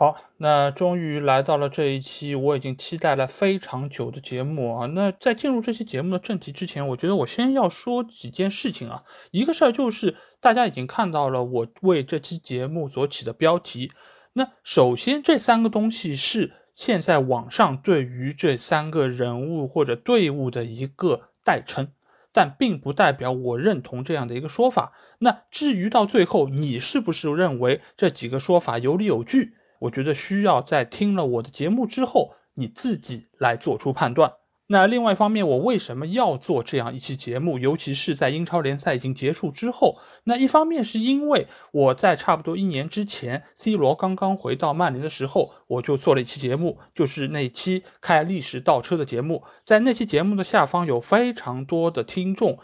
[0.00, 4.86] 好，那终于来到了这一期我已经期待了非常久的节目啊！
[4.86, 9.02] 那在进入这期节目的正题之前，我觉得我先要说几件事情啊。
[9.32, 13.90] 一个事儿就是大家已经看到了我为这期节目所起的标题。
[14.34, 21.88] 那首先这三个东西是现在网上对于这三个人物或者队伍的一个代称，
[22.32, 24.92] 但并不代表我认同这样的一个说法。
[25.18, 29.54] 那至于到最后你是不是认为这几个说法有理有据？
[29.80, 34.32] 我觉得需要在听了我的节目之后，你自己来做出判断。
[34.70, 37.58] 那另外一方面，我为什么要做这样一期节目？
[37.58, 49.42] 尤其是在英超联赛已经结束之后，那一方面是因为我在差不多一年之前，C 罗刚刚回到曼联的时候，我就做了一期节目，就是那期开历史倒车的节目。
[49.64, 52.58] 在那期节目的下方，有非常多的听众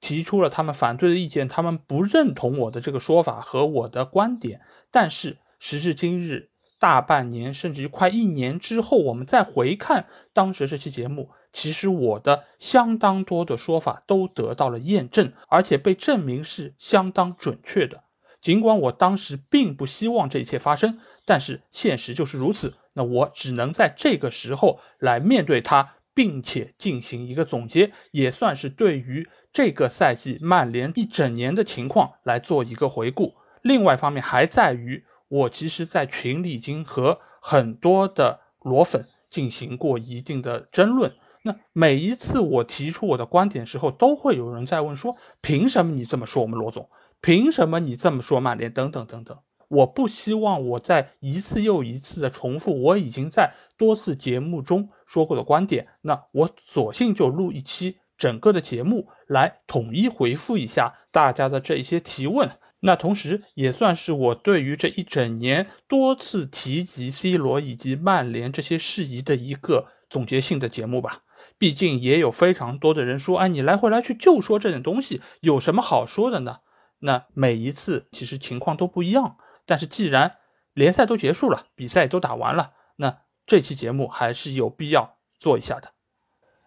[0.00, 4.60] 提出了他们反对的意见，他们不认同我的这个说法和我的观点，
[4.92, 5.38] 但是。
[5.66, 18.04] 时至今日，大半年甚至于快一年之后，我们再回看当时这期节目，其实我的相当多的说法都得到了验证，而且被证明是相当准确的。
[18.42, 22.74] 尽管我当时并不希望这一切发生，但是现实就是如此。
[22.92, 33.36] 那我只能在这个时候来面对它，并且进行一个总结，也算是对于这个赛季曼联一整年的情况来做一个回顾。
[33.62, 35.06] 另外一方面还在于。
[35.28, 41.14] 我其实，在群里已经和很多的罗粉进行过一定的争论。
[41.42, 46.88] 那每一次我提出我的观点的时候，都会有人在问说：“凭什么你这么说我们罗总？
[47.20, 48.72] 凭什么你这么说曼联？
[48.72, 49.38] 等等等等。”
[49.68, 55.88] 我不希望我在一次又一次的重复我已经在多次节目中说过的观点。
[56.02, 62.50] 那我索性就录一期整个的节目来统一回复一下大家的这一些提问。
[62.86, 71.22] 那同时也算是我对于这一整年多次提及 C 罗以及曼联这些事宜的一个总结性的节目吧。
[71.56, 76.58] 毕竟也有非常多的人说，哎，你来回来去就说这点东西，有什么好说的呢？
[76.98, 79.36] 那每一次其实情况都不一样。
[79.64, 80.36] 但是既然
[80.74, 85.92] 联赛都结束了，比赛都打完了，那这期节目还是有必要做一下的。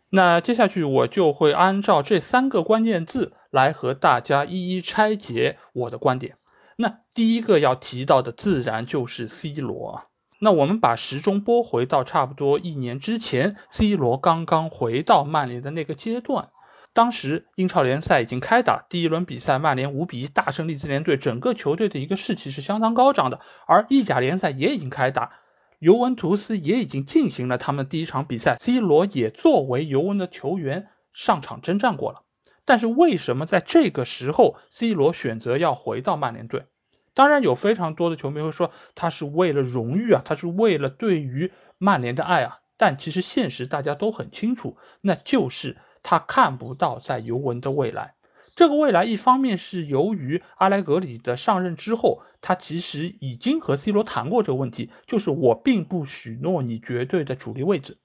[0.09, 6.37] 那接下去我就会按照这三个关键字来和大家一一拆解我的观点。
[6.77, 10.03] 那第一个要提到的自然就是 C 罗。
[10.39, 16.49] 那我们把时钟拨回到差不多一年之前，C 罗刚刚回到曼联的那个阶段，
[16.93, 23.39] 当时英超联赛已经开打，第一轮比赛曼联五比一大胜利兹联队，整个球队的一个士气是相当高涨的。
[23.65, 25.31] 而意甲联赛也已经开打。
[25.79, 32.23] 尤文图斯也已经进行了他们第一场比赛，C 罗也作为尤文的球员上场征战过了。
[32.67, 36.65] 但是为什么在这个时候，C 罗选择要回到曼联队？
[37.13, 42.59] 当然有非常多的球迷会说他是为了荣誉啊，他是为了对于曼联的爱啊。
[42.75, 48.15] 但其实现实大家都很清楚，那就是他看不到在尤文的未来。
[48.53, 57.97] 这个未来，一方面是由于阿莱格里的上任之后，他其实已经和 C 罗谈过这个问题，就是我并不许诺你绝对的主力位置。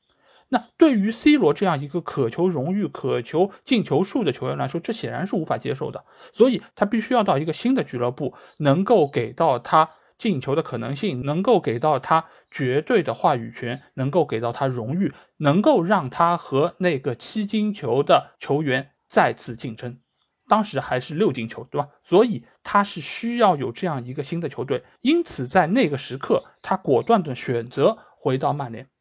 [0.52, 6.04] 那对于 C 罗这样一个渴求荣誉、渴求进球数的球员来说，这显然是无法接受的。
[6.30, 20.00] 所以他必须要到一个新的俱乐部，能够给到他进球的可能性，能够给到他绝对的话语权，能够给到他荣誉，能够让他和那个七金球的球员再次竞争。
[20.48, 21.88] 当时还是六进球，对吧？
[22.02, 28.91] 所以他是需要有这样一个新的球队，因此在那个时刻，他果断的选择回到曼联。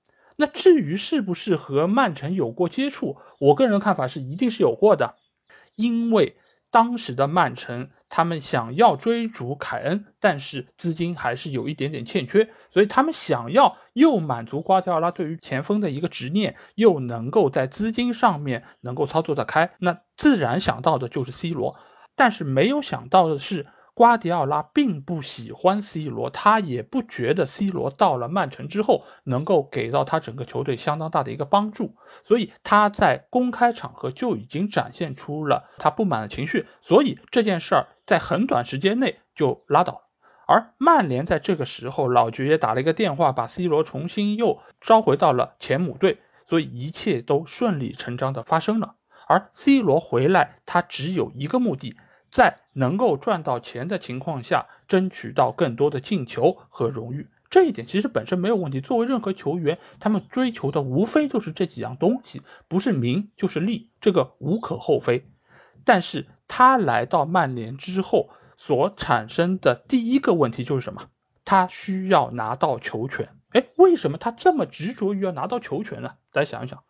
[0.41, 5.16] 那至于是不是和曼城有过接触，我个人看法是一定是有过的，
[5.76, 6.35] 因为。
[6.73, 21.76] 当时的曼城，他们想要追逐凯恩，但是资金还是有一点点欠缺，所以他们想要又满足瓜迪奥拉对于前锋的一个执念，又能够在资金上面能够操作得开，那自然想到的就是 C 罗，
[22.16, 23.66] 但是没有想到的是。
[23.93, 40.02] 瓜迪奥拉并不喜欢 C 罗，他也不觉得 C 罗到了曼城之后能够给到他整个球队相当大的一个帮助，所以他在公开场合就已经展现出了他不满的情绪，所以这件事儿在很短时间内就拉倒了。
[40.47, 46.20] 而曼联在这个时候，老爵爷打了一个电话，把 C 罗重新又召回到了前母队。
[46.44, 48.96] 所以一切都顺理成章的发生了。
[49.29, 51.96] 而 C 罗回来，他只有一个目的，
[52.32, 57.28] 在能够赚到钱的情况下，争取到更多的进球和荣誉。
[57.50, 58.80] 这一点其实本身没有问题。
[58.80, 65.30] 作为任何球员，他们追求的无非就是这几样东西，不是名就是利，这个无可厚非。
[65.84, 71.10] 但是他来到曼联之后，所产生的第一个问题就是什么？
[71.44, 73.28] 他需要拿到球权。
[73.50, 76.12] 哎，为什么他这么执着于要拿到球权呢？
[76.32, 76.82] 大家想一想，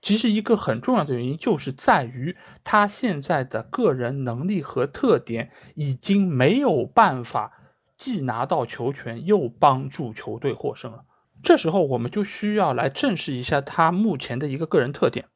[0.00, 7.52] 其实一个很重要的原因就是在于他现在的个人能力和特点已经没有办法。
[7.96, 11.02] 既拿到球权，又帮助球队获胜了。
[11.42, 15.26] 这时候，我们就需要来正视一下他目前的一个个人特点。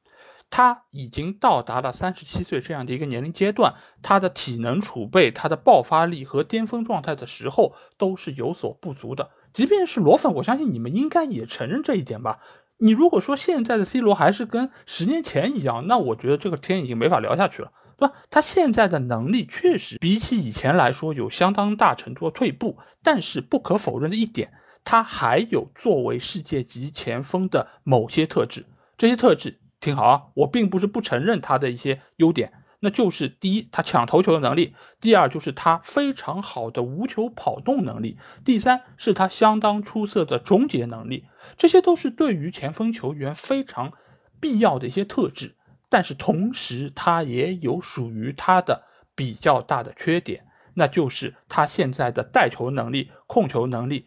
[0.48, 9.30] 他已经到达了三十七岁这样的一个年龄阶段，他的体能储备、他的爆发力和巅峰状态的时候都是有所不足的。
[9.52, 12.38] 即便是罗粉，我相信你们应该也承认这一点吧。
[12.82, 17.70] 你如果说现在的 C 罗还是跟十年前一样，那我觉得这个天已经没法聊下去了。
[17.96, 24.52] 对吧他现在的能力确实比起以前来说有相当大程度的退步，但是不可否认的一点，
[24.82, 28.66] 他还有作为世界级前锋的某些特质。
[28.98, 32.52] 这些特质听好啊，我并不是不承认他的一些优点，
[32.84, 41.26] 那就是第一，他抢头球的能力；第二，就是他非常好的无球跑动能力；第三，是他相当出色的终结能力。
[41.56, 43.92] 这些都是对于前锋球员非常
[44.40, 45.54] 必要的一些特质。
[45.88, 48.82] 但是同时，他也有属于他的
[49.14, 50.44] 比较大的缺点，
[50.74, 54.06] 那就是他现在的带球能力、控球能力、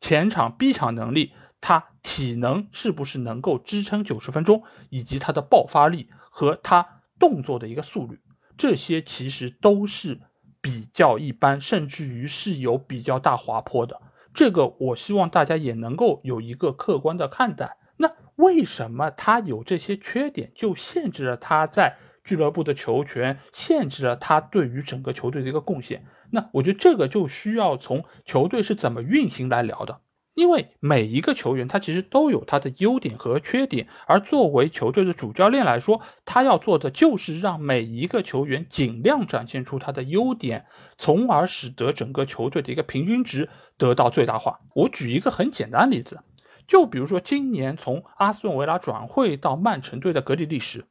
[0.00, 6.95] 前场逼抢能力，他体能是不是能够支撑九十分钟，以及他的爆发力和他
[7.26, 8.20] 动作的一个速率，
[8.56, 10.20] 这些其实都是
[10.60, 14.00] 比较一般，甚至于是有比较大滑坡的。
[14.32, 17.78] 这个我希望大家也能够有一个客观的看待。
[17.96, 26.04] 那为什么他有这些缺点，就限制了他在俱乐部的球权，限制了他对于整个球队的一个贡献？
[26.30, 30.00] 那我觉得这个就需要从球队是怎么运行来聊的。
[30.36, 40.66] 因为每一个球员他其实都有他的优点和缺点，而作为球队的主教练来说，他要做的就是让每一个球员尽量展现出他的优点，
[40.98, 43.48] 从而使得整个球队的一个平均值
[43.78, 44.60] 得到最大化。
[44.74, 46.20] 我举一个很简单的例子。
[46.68, 50.82] 就比如说，今年从阿斯顿维拉转会到曼城队的格里利什，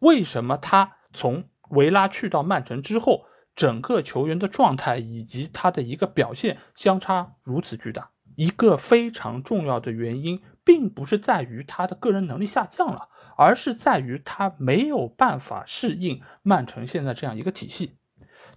[0.00, 8.10] 为什么他从维拉去到曼城之后，整个球员的状态以及他的一个表现相差如此巨大？
[8.40, 17.98] 一个非常重要的原因，并不是在于他的个人能力下降了，而是在于他没有办法适应曼城现在这样一个体系。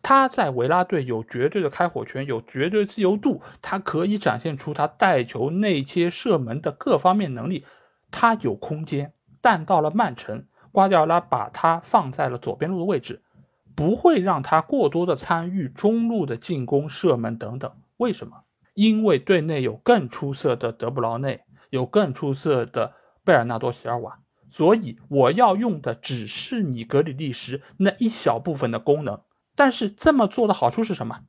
[0.01, 7.65] 他在维拉队有绝对的开火权，有绝对自由度，他可以展现出他带球、内切、射门的各方面能力，
[8.09, 9.12] 他有空间。
[9.41, 13.21] 但到了曼城，瓜迪奥拉把他放在了左边路的位置，
[13.75, 17.69] 不会让他过多的参与中路的进攻、射门等等。
[17.97, 18.43] 为什么？
[18.74, 22.94] 因为队内有更出色的德布劳内，有更出色的
[23.24, 29.22] 贝尔纳多·席尔瓦，所以我要用的只是你格里利什那一小部分的功能。
[29.56, 31.22] 但是这么做的好处是什么？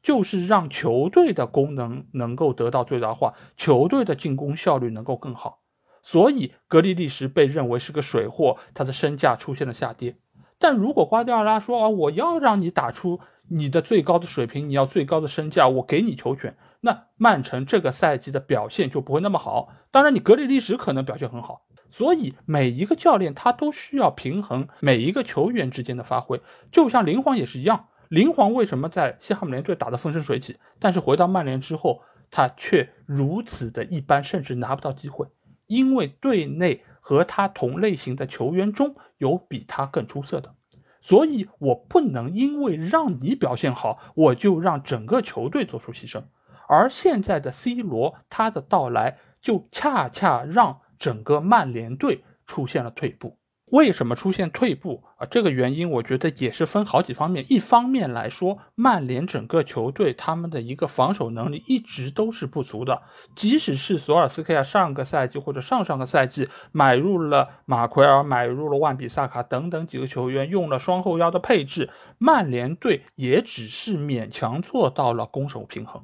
[0.00, 5.60] 就是让球队的功能能够得到最大化，球队的进攻效率能够更好。
[6.02, 10.16] 所以格里利什被认为是个水货，他的身价出现了下跌。
[10.58, 19.68] 但如果瓜迪奥拉说啊，我要让你打出你的最高的水平，你要最高的身价，我给你球权，那曼城这个赛季的表现就不会那么好。
[19.90, 21.62] 当然，你格里利什可能表现很好。
[21.90, 27.86] 所以每一个教练他都需要平衡每一个球员之间的发挥，就像林皇也是一样。
[28.10, 35.26] 林皇为什么在西汉姆联队打得风生水起，但是回到曼联之后，他却如此的一般，甚至拿不到机会？
[35.66, 40.54] 因为队内和他同类型的球员中有比他更出色的，
[41.00, 46.24] 所以我不能因为让你表现好，我就让整个球队做出牺牲。
[46.68, 50.80] 而现在的 C 罗，他的到来就恰恰让。
[50.98, 55.26] 整个曼联队出现了退步，为什么出现退步啊？
[55.30, 57.44] 这个原因我觉得也是分好几方面。
[57.50, 63.02] 一方面来说，曼联整个球队他们的一个防守能力一直都是不足的，
[63.34, 76.02] 即使是索尔斯克亚上个赛季或者上上个赛季买入了马奎尔、买入了万比萨卡等等几个球员，用了双后腰的配置，曼联队也只是勉强做到了攻守平衡。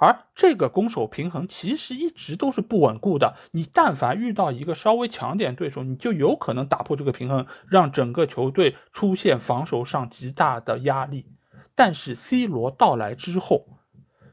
[0.00, 3.36] 而这个攻守平衡其实一直都是不稳固的。
[3.52, 11.26] 你但凡遇到一个稍微强点对手，你就有可能打破这个平衡，让整个球队出现防守上极大的压力。
[11.74, 13.66] 但是 C 罗到来之后，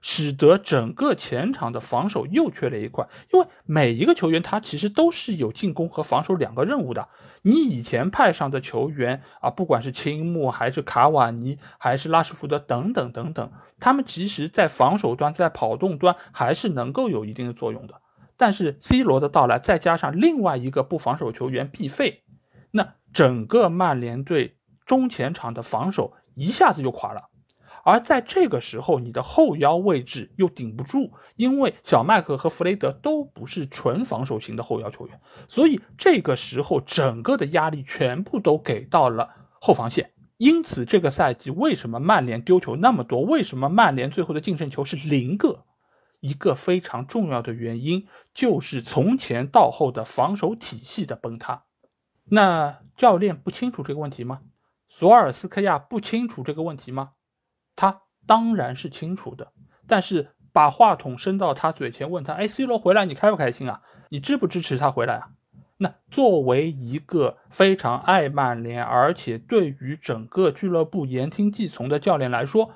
[0.09, 3.09] 使得整个前场的防守又缺了一块。
[3.33, 7.09] 因为每一个球员他其实都是有进攻和防守两个任务的。
[7.41, 17.95] 你以前派上的球员啊，不管是青木还是卡瓦尼还是拉什福德等等等等，他们其实在防守端在跑动端还是能够有一定的作用的。
[18.37, 22.23] 但是 C 罗的到来，再加上另外一个不防守球员必费，
[22.71, 27.23] 那整个曼联队中前场的防守一下子就垮了。
[27.89, 35.17] 而在这个时候，你的后腰位置又顶不住，因为小麦克和弗雷德都不是纯防守型的后腰球员，
[35.47, 39.29] 所以这个时候整个的压力全部都给到了
[39.61, 40.11] 后防线。
[40.35, 43.21] 因此，这个赛季为什么曼联丢球那么多？
[43.21, 45.63] 为什么曼联最后的净胜球是零个？
[46.19, 51.63] 一个非常重要的原因就是从前到后的防守体系的崩塌。
[52.25, 54.41] 那教练不清楚这个问题吗？
[54.89, 57.11] 索尔斯克亚不清楚这个问题吗？
[57.77, 59.53] 他当然是清楚的。
[59.87, 63.81] 但是把话筒伸到他嘴前问他：“哎，C 罗回来你开不开心啊？
[64.09, 65.29] 你支不支持他回来啊？”
[65.79, 72.73] 那作为一个非常爱曼联，而且对于整个俱乐部言听计从的教练来说，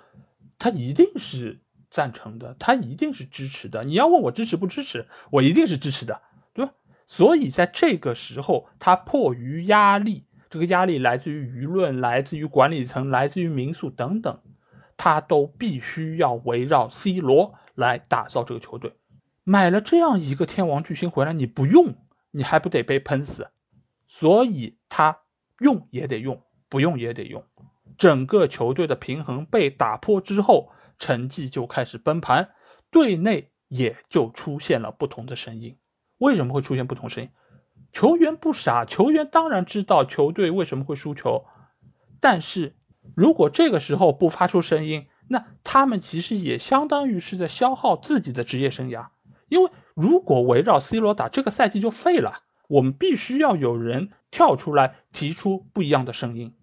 [0.57, 1.59] 他一定是。
[1.93, 3.83] 赞成的，他一定是支持的。
[3.83, 6.21] 你要问我支持不支持，我一定是支持的，
[6.53, 6.71] 对吧？
[7.05, 14.39] 所以在这个时候，他迫于压力，这个压力来自于舆论，来自于管理层，来自于民宿等等，
[15.03, 18.93] 他都必须要围绕 C 罗来打造这个球队。
[19.43, 21.95] 买了这样一个天王巨星回来，你不用，
[22.29, 23.49] 你还不得被喷死？
[24.05, 25.21] 所以他
[25.57, 27.43] 用也得用，不用也得用。
[27.97, 30.71] 整个球队的平衡被打破之后。
[30.99, 32.51] 成绩就开始崩盘，
[32.91, 35.75] 队内也就出现了不同的声音。
[36.19, 37.31] 为什么会出现不同声音？
[37.91, 41.43] 球员不傻，球员当然知道球队为什么会输球。
[42.19, 42.75] 但是
[43.15, 49.07] 如果这个时候不发出声音，那他们其实也相当于是在消耗自己的职业生涯。
[49.49, 52.43] 因为如果围绕 C 罗打，这个赛季就废了。
[52.67, 56.55] 我们必须要有人跳出来提出不一样的声音，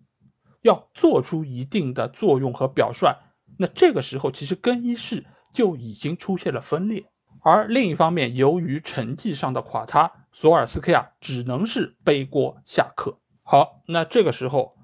[0.62, 3.14] 要做出一定的作用和表率。
[3.58, 7.04] 那这个时候，其实更衣室就已经出现了分裂，
[7.42, 13.18] 而另一方面，由于成绩上的垮塌，索尔斯克亚只能是背锅下课。
[13.42, 14.77] 好，那这个时候，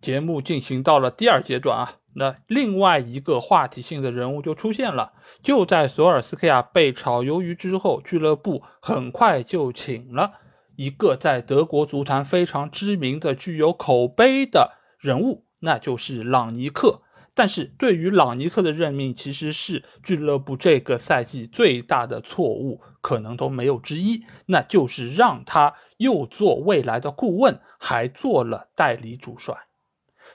[0.00, 5.12] 节目进行到了第二阶段啊，那另外一个话题性的人物就出现了。
[5.42, 10.32] 就在索尔斯克亚被炒鱿鱼之后，俱乐部很快就请了
[10.76, 17.02] 一个在德国足坛非常知名的、具有口碑的人物，那就是朗尼克。
[17.32, 24.24] 但是对于朗尼克的任命，其实是俱乐部这个赛季最大的错误，可能都没有之一。
[24.46, 29.54] 那就是让他又做未来的顾问，还做了代理主帅。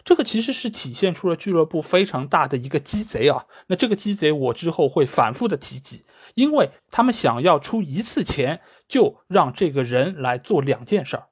[0.06, 3.46] 这个其实是体现出了俱乐部非常大的一个鸡贼啊。
[3.68, 11.30] 那这个鸡贼，我之后会反复的提及，因为他们想要出一次钱，就让这个人来做两件事儿。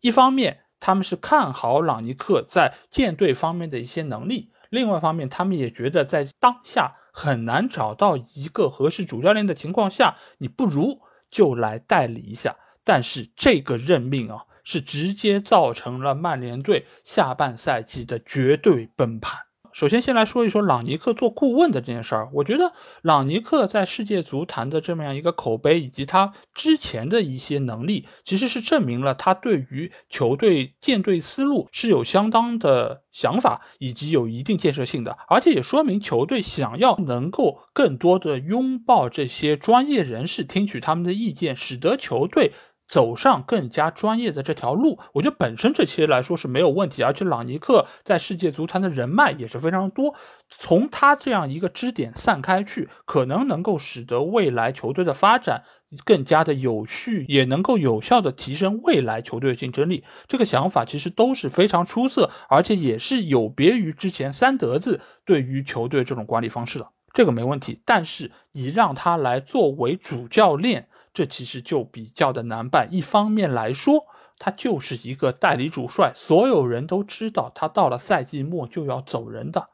[0.00, 4.50] 一方面，他们是看好朗尼克在舰队方面的一些能力。
[4.70, 12.56] 另外一方面，他们也觉得在当下很难找到一个合适主教练的情况下，你不如就来代理一下。
[12.82, 19.38] 但是这个任命啊，是直接造成了曼联队下半赛季的绝对崩盘。
[19.72, 22.30] 首先，先来说一说朗尼克做顾问的这件事儿。
[22.34, 35.18] 我觉得朗尼克在世界足坛的这么样一个口碑，以及他之前的一些能力，其实是证明了他对于球队建队思路是有相当的想法，以及有一定建设性的。
[35.26, 42.52] 而且也说明球队想要能够更多的拥抱这些专业人士，听取他们的意见，使得球队。
[42.94, 50.14] 走上更加专业的这条路，我觉得本身这些来说是没有问题，而且朗尼克在世界足坛的人脉也是非常多，
[50.48, 55.64] 从他这样一个支点散开去，可能能够使得未来球队的发展
[56.04, 60.04] 更加的有序，也能够有效的提升未来球队的竞争力。
[60.28, 67.80] 这个想法其实都是非常出色，而且也是有别于之前三德子对于球队这种管理方式的，这个没问题。
[67.84, 70.86] 但是你让他来作为主教练。
[71.14, 72.88] 这其实就比较的难办。
[72.90, 74.04] 一方面来说，
[74.38, 79.68] 他就是一个代理主帅，所有人都知道他到了赛季末就要走人的，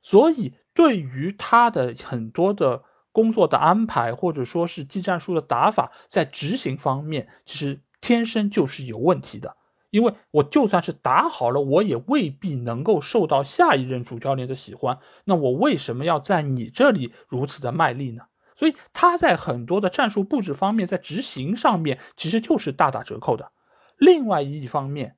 [0.00, 9.56] 所以对于他的很多的工作的安排，或者说是技战术的打法，在执行方面，其实天生就是有问题的。
[9.90, 14.98] 因为我就算是打好了，我也未必能够受到下一任主教练的喜欢。
[15.24, 18.24] 那我为什么要在你这里如此的卖力呢？
[18.56, 23.52] 所以他在很多的战术布置方面，在执行上面其实就是大打折扣的。
[23.98, 25.16] 另外一方面，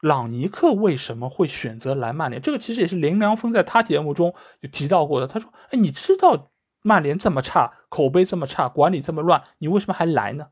[0.00, 2.42] 朗尼克为什么会选择来曼联？
[2.42, 5.26] 这个其实也是林良锋在他节目中有提到过的。
[5.26, 6.50] 他说：“哎，你知道
[6.82, 10.48] 曼联这么差，口碑这么差，管理这么乱，你为什么还来呢？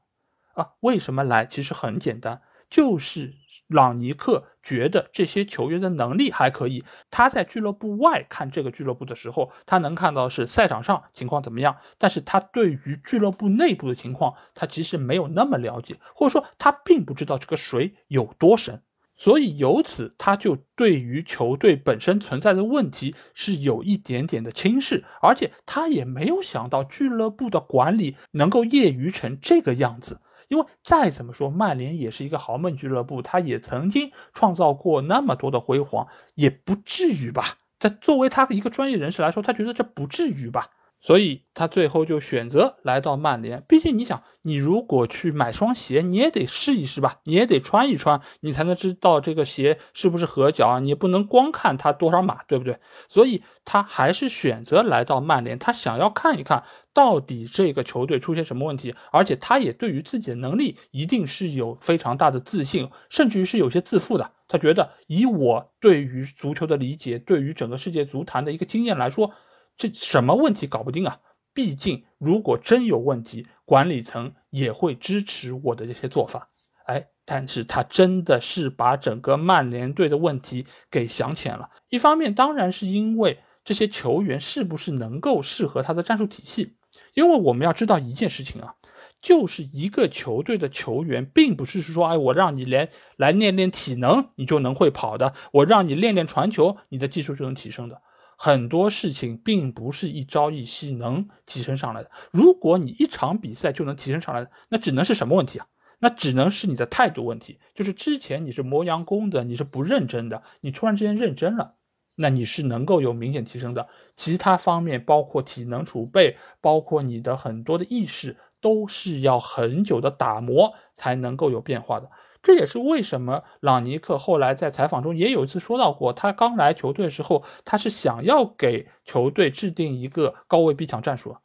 [0.54, 1.44] 啊，为什么来？
[1.46, 3.34] 其实很简单，就是
[3.72, 6.84] 朗尼克觉得这些球员的能力还可以。
[7.10, 18.82] 他在俱乐部外看这个俱乐部的时候，他能看到是赛场上情况怎么样，但是他对于俱乐部内部的情况，他其实没有那么了解，或者说他并不知道这个水有多深。
[19.14, 30.20] 所以由此，他就对于球队本身存在的问题是有一点点的轻视，而且他也没有想到俱乐部的管理能够业余成这个样子。
[30.52, 37.56] 因为再怎么说，曼联也是一个豪门俱乐部，他也曾经创造过那么多的辉煌，也不至于吧？
[37.80, 40.68] 在作为他一个专业人士来说，他觉得这不至于吧？
[41.02, 43.64] 所以他最后就选择来到曼联。
[43.68, 50.78] 毕竟你想，你如果去买双鞋，你也得试一试吧，你也得穿一穿，你才能知道这个鞋是不是合脚啊。
[50.78, 52.78] 你不能光看它多少码，对不对？
[53.08, 56.62] 所以他还是选择来到曼联，他想要看一看
[56.94, 58.94] 到底这个球队出现什么问题。
[59.10, 64.30] 而且他也对于自己的能力一定是有非常大的自信，甚至于是有些自负的。
[64.46, 69.32] 他觉得以我对于足球的理解，对于整个世界足坛的一个经验来说。
[69.76, 71.20] 这什么问题搞不定啊？
[71.54, 76.50] 毕竟如果真有问题，管理层也会支持我的这些做法。
[76.86, 81.70] 哎，但是他真的是把整个曼联队的问题给想浅了。
[81.90, 86.76] 一方面当然是因为这些球员是不是能够适合他的战术体系。
[87.14, 88.74] 因为我们要知道一件事情啊，
[89.20, 98.02] 就是一个球队的球员，并不是说，哎，我让你连来练练体能，你就能会跑的；我让你练练传球，你的技术就能提升的。
[98.44, 102.10] 很多事情并不是一朝一夕能提升上来的。
[102.32, 105.68] 如果你一场比赛就能提升上来的，那只能是什么问题啊？
[106.00, 107.60] 那只能是你的态度问题。
[107.72, 111.76] 就是之前你是磨洋工的，你是不认真的，你突然之间认真了，
[112.16, 113.86] 那你是能够有明显提升的。
[114.16, 122.10] 其他方面，包括体能储备，包括你的很多的意识，都是要很久的打磨才能够有变化的。
[122.42, 131.36] 这也是为什么朗尼克后来在采访中也有一次说到过，他刚来球队的时候，他是想要给球队制定一个高位逼抢战术，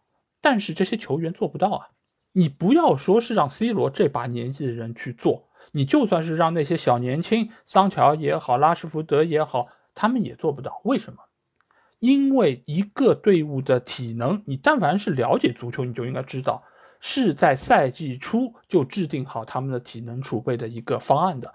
[0.41, 1.87] 但是这些球员做不到啊。
[2.33, 10.81] 你不要说是让 C 罗这把年纪的人去做，你就算是让那些小年轻，桑乔也好，拉什福德也好，他们也做不到。
[10.83, 11.19] 为什么？
[11.99, 16.63] 因为一个队伍的体能，你但凡是了解足球，你就应该知道。
[16.99, 21.53] 是在赛季初就制定好他们的体能储备的一个方案的。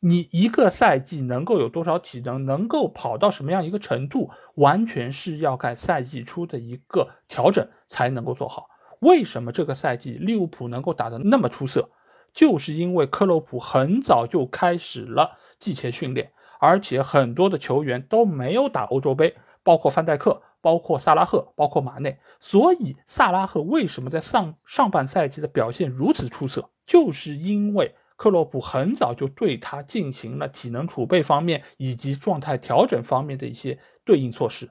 [0.00, 8.68] 你一个赛季能够有多少体能，能够跑到什么样一个程度，完全是要在赛季初的一个调整才能够做好。
[9.00, 11.90] 为什么这个赛季利物浦能够打得那么出色？
[12.32, 20.42] 就是因为克洛普很早就开始了季前训练，而且很多的球员都没有打欧洲杯，包括范戴克。
[20.66, 34.68] 包括萨拉赫，包括马内，所以萨拉赫为什么在上上半赛季的表现如此出色，就是因为克洛普很早就对他进行了体能储备方面以及状态调整方面的一些对应措施，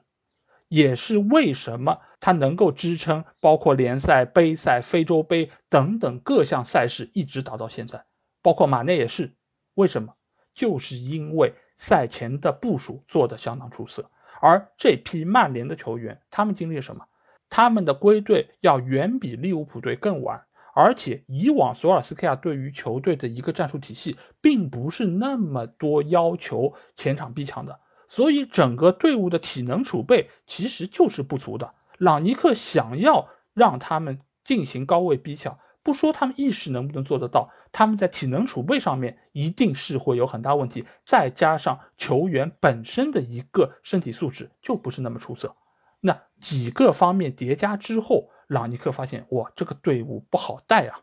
[0.68, 8.04] 也是为什么他能够支撑包括联赛、杯赛、非洲杯等等各项赛事一直打到现在，
[8.42, 9.34] 包括马内也是，
[9.76, 10.12] 为什么？
[10.52, 14.10] 就是因为赛前的部署做得相当出色。
[14.40, 17.04] 而这批曼联的球员，他们经历了什么？
[17.48, 20.44] 他们的归队要远比利物浦队更晚，
[20.74, 31.72] 而且以往索尔斯克亚对于球队的一个战术体系，并不是那么多要求前场逼抢的，所以整个队伍的体能储备其实就是不足的。
[31.98, 35.58] 朗尼克想要让他们进行高位逼抢。
[35.86, 45.54] 不说他们意识能不能做得到，他们在体能储备上面一定是会有很大问题，再加上球员本身的一个身体素质就不是那么出色，
[46.00, 51.02] 那几个方面叠加之后，朗尼克发现哇，这个队伍不好带啊。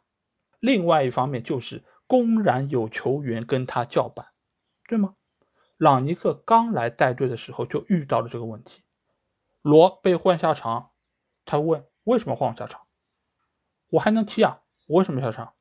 [0.59, 4.27] 另外一方面就是公然有球员跟他叫板，
[4.89, 5.15] 对吗？
[5.77, 8.83] 朗尼克刚来带队的时候就遇到了这个问题，
[9.61, 10.91] 罗被换下场，
[11.45, 12.81] 他问为什么换我下场，
[13.91, 14.59] 我还能踢啊？
[14.93, 15.53] 为什么下场？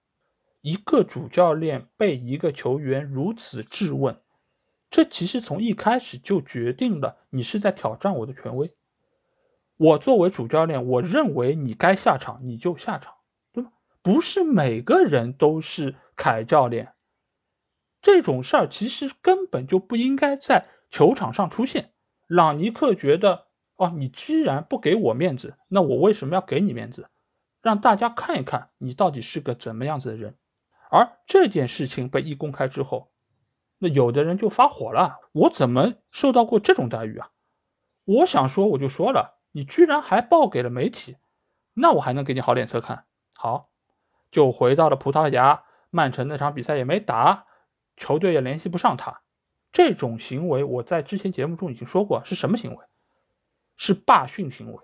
[0.61, 4.21] 一个主教练被一个球员如此质问，
[4.91, 8.77] 这其实从一开始就决定了你是在挑战我的权威。
[9.79, 13.15] 我作为主教练，我认为你该下场你就下场，
[13.53, 13.73] 对吗？
[14.03, 16.93] 不是每个人都是凯教练，
[18.03, 21.93] 这种事儿其实根本就不应该在球场上出现。
[22.27, 27.09] 朗尼克觉得，哦，你居然不给我面子，那我为什么要给你面子？
[27.63, 30.37] 让大家看一看你到底是个怎么样子的人，
[30.91, 33.13] 而这件事情被一公开之后，
[33.79, 35.21] 那有的人就发火了。
[35.33, 37.31] 我怎么受到过这种待遇啊？
[38.05, 41.17] 我想说我就说了，你居然还报给了媒体，
[41.75, 43.07] 那我还能给你好脸色看？
[43.37, 43.71] 好，
[44.29, 47.47] 就回到了葡萄牙，曼城那场比赛也没打，
[47.97, 49.23] 球队也联系不上他。
[49.71, 52.85] 这种行为，我在之前节目中已经说过，是什么行为？
[53.77, 54.79] 是罢训行为，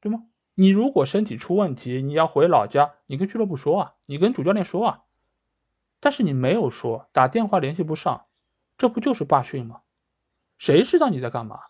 [0.00, 0.26] 对吗？
[0.56, 5.02] 你如果身体出问题，你要回老家，你跟俱乐部说啊，你跟主教练说啊。
[6.00, 8.26] 但是你没有说，打电话联系不上，
[8.76, 9.82] 这不就是罢训吗？
[10.58, 11.60] 谁知道你在干嘛？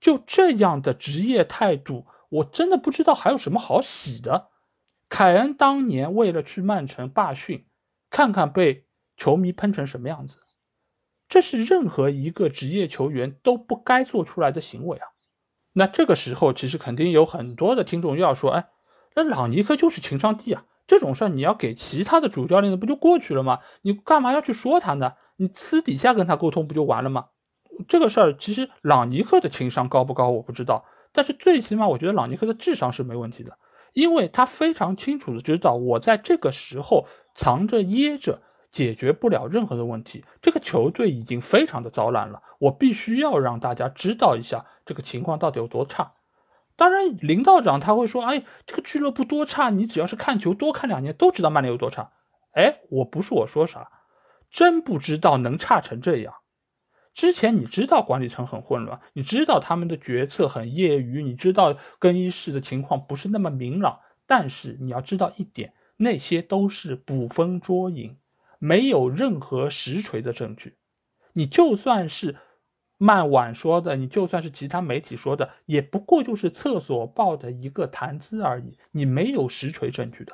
[0.00, 4.50] 就这样的职业态度，我真的不知道还有什么好洗的。
[5.08, 7.66] 凯恩当年为了去曼城罢训，
[8.10, 8.86] 看看被
[9.16, 10.40] 球迷喷成什么样子，
[11.28, 15.08] 这是任何一个职业球员都不该做出来的行为啊。
[15.78, 18.70] 那这个时候，其实肯定有很多的听众又要说：“哎，
[19.14, 23.58] 那朗尼克就是情商低啊，这种事儿你要给其他的主教练的不就过去了吗？
[23.82, 25.12] 你干嘛要去说他呢？
[25.36, 27.26] 你私底下跟他沟通不就完了吗？”
[27.86, 33.58] 这个事儿其实朗尼克的情商高不高我不知道，但是最起码我觉得朗尼克的智商是没问题的，
[33.92, 38.40] 因为他非常清楚的知道我在这个时候藏着掖着。
[38.70, 42.42] 解决不了任何的问题，这个球队已经非常的糟烂了。
[42.58, 46.14] 我必须要让大家知道一下这个情况到底有多差。
[46.76, 52.12] 当然，林道长他会说：“哎，这个俱乐部多差，你只要是看球多看两年都知道曼联有多差。”
[52.52, 53.90] 哎，我不是我说啥，
[54.50, 56.34] 真不知道能差成这样。
[57.14, 68.18] 之前你知道管理层很混乱，你知道他们的决策很业余，你知道更衣室的情况不是那么明朗，但是你要知道一点，那些都是捕风捉影。
[68.58, 70.76] 没有任何实锤的证据，
[71.32, 72.36] 你就算是
[72.96, 80.32] 曼晚说的，你就算是其他媒体说的，也不过就是厕所报的一个谈资而已，你没有实锤证据的。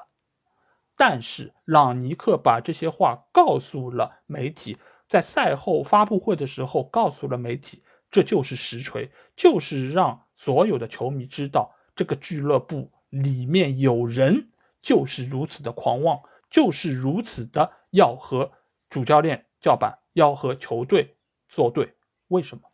[0.96, 4.76] 但是朗尼克把这些话告诉了媒体，
[5.08, 16.20] 在赛后发布会的时候告诉了媒体，这就是实锤，就是让所有的球迷知道这个俱乐部里面有人就是如此的狂妄。
[16.50, 18.50] 就是如此的，要和
[18.90, 21.16] 主教练叫板，要和球队
[21.48, 21.94] 作对。
[22.28, 22.64] 为什么？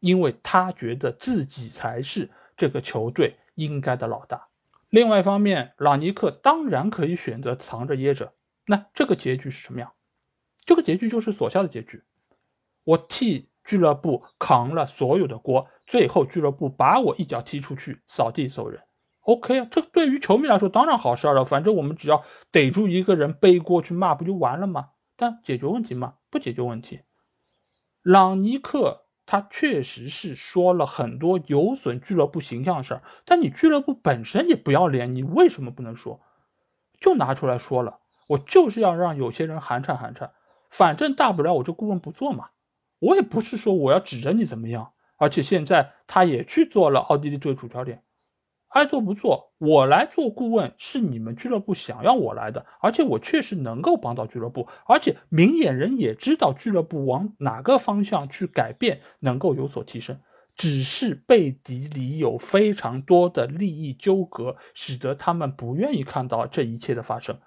[0.00, 4.48] 因为他觉得自己才是这个球队应该的老大。
[4.90, 8.34] 另外一方面，朗尼克当然可以选择藏着掖着。
[8.66, 9.92] 那这个结局是什么样？
[10.64, 12.02] 这个结局就是索肖的结局。
[12.84, 18.82] 我替俱乐部扛了所有的锅，最后俱乐部把我一脚踢出去，扫地走人。
[19.24, 21.44] OK 啊，这对于球迷来说当然好事了。
[21.44, 24.90] 反正我们只要逮住一个人背锅去骂，不就完了吗？
[25.16, 26.14] 但解决问题吗？
[26.30, 27.00] 不解决问题。
[28.02, 36.20] 朗尼克他确实是说了很多有损俱乐部形象的事儿，但你俱乐部本身也不要脸，你为什么不能说？
[37.00, 40.32] 就拿出来说了，我就是要让有些人寒颤寒颤。
[40.68, 42.50] 反正大不了我这顾问不做嘛，
[42.98, 44.92] 我也不是说我要指着你怎么样。
[45.16, 48.02] 而且现在他也去做了奥地利队主教练。
[48.74, 60.18] 爱做不做，我来做顾问是你们俱乐部想要我来的，而且我确实能够帮到俱乐部，而且明眼人也知道俱乐部往哪个方向去改变能够有所提升，
[60.56, 67.38] 只是背地里有非常多的利益纠葛，使得他们不愿意看到这一切的发生。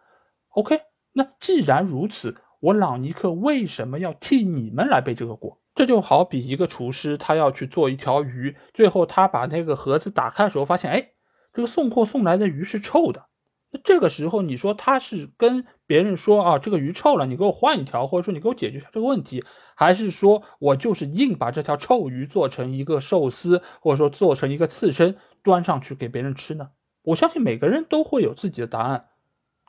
[0.52, 0.80] OK，
[1.12, 5.60] 那既然如此，我朗尼克为什么要替你们来背这个锅？
[5.76, 11.10] 这就好比一个厨师，他要去做一条鱼，最后他把那个盒子打开的时候，发现，哎。
[11.58, 13.26] 这个送货送来的鱼是臭的，
[13.72, 19.44] 那这个时候你说他是跟别人说啊，这个鱼臭了，你给我换一条，或者说你给我解决一下这个问题，
[19.74, 26.70] 还是说我就是硬把这条臭鱼做成一个寿司，或者说做成一个刺身端上去给别人吃呢？
[27.02, 29.08] 我相信每个人都会有自己的答案，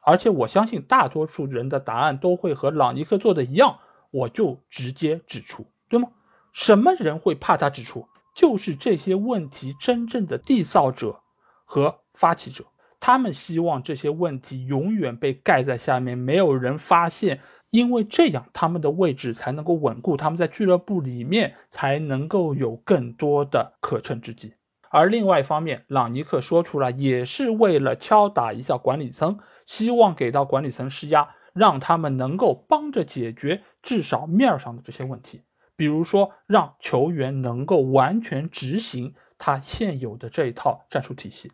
[0.03, 3.79] 而且我相信大多数人的答案都会和朗尼克做的一样，
[4.11, 6.11] 我就直接指出，对吗？
[6.53, 8.07] 什么人会怕他指出？
[8.35, 11.22] 就是这些问题真正的缔造者。
[11.70, 12.64] 和发起者，
[12.98, 24.54] 他们希望这些问题永远被盖在下面，没有人发现，因为这样他们的位置才能够稳固，他们在俱乐部里面才能够有更多的可乘之机。
[24.88, 35.42] 而另外一方面，朗尼克说出来也是为了敲打一下管理层，希望给到管理层施压，让他们能够帮着解决至少面上的这些问题，
[35.76, 41.52] 比如说让球员能够完全执行他现有的这一套战术体系。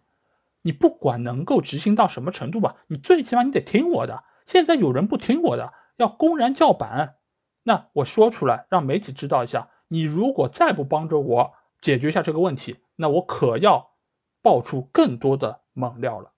[0.65, 4.25] 你不管能够执行到什么程度吧，你最起码你得听我的。
[4.47, 7.17] 现在有人不听我的，要公然叫板，
[7.63, 9.71] 那我说出来让媒体知道一下。
[9.89, 13.93] 你如果再不帮着我解决一下这个问题，那我可要
[14.43, 16.33] 爆出更多的猛料了。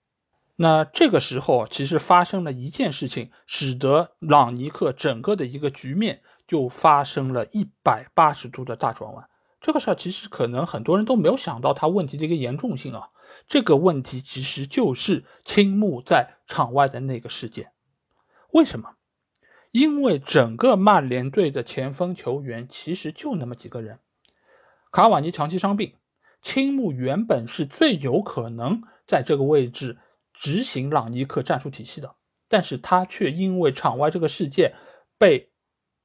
[0.57, 9.29] 那这个时候其实发生了一件事情，使得朗尼克整个的一个局面就发生了一百八十度的大转弯。
[9.59, 13.09] 这个事儿其实可能很多人都没有想到他问题的一个严重性啊。
[13.47, 17.71] 这个问题其实就是青木在场外的那个事件。
[18.53, 18.95] 为什么？
[19.71, 23.99] 因为整个曼联队的前锋球员其实就那么几个人，
[24.91, 25.95] 卡瓦尼长期伤病，
[26.41, 29.97] 青木原本是最有可能在这个位置
[30.33, 32.15] 执行朗尼克战术体系的，
[32.47, 34.73] 但是他却因为场外这个事件
[35.17, 35.51] 被。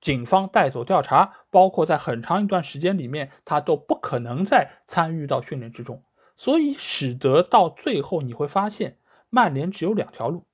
[0.00, 6.02] 警方带走调查，包括在很长一段时间里面，他都不可能再参与到训练之中，
[6.34, 8.96] 所以使得到最后你会发现，
[9.28, 10.46] 曼联只有两条路，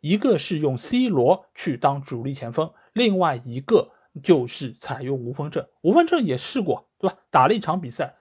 [0.00, 3.90] 一个是用 C 罗去当主力前锋，另外一个
[4.22, 5.68] 就是采用无锋阵。
[5.80, 7.16] 无锋阵也试过，对吧？
[7.28, 8.18] 打了一场比赛，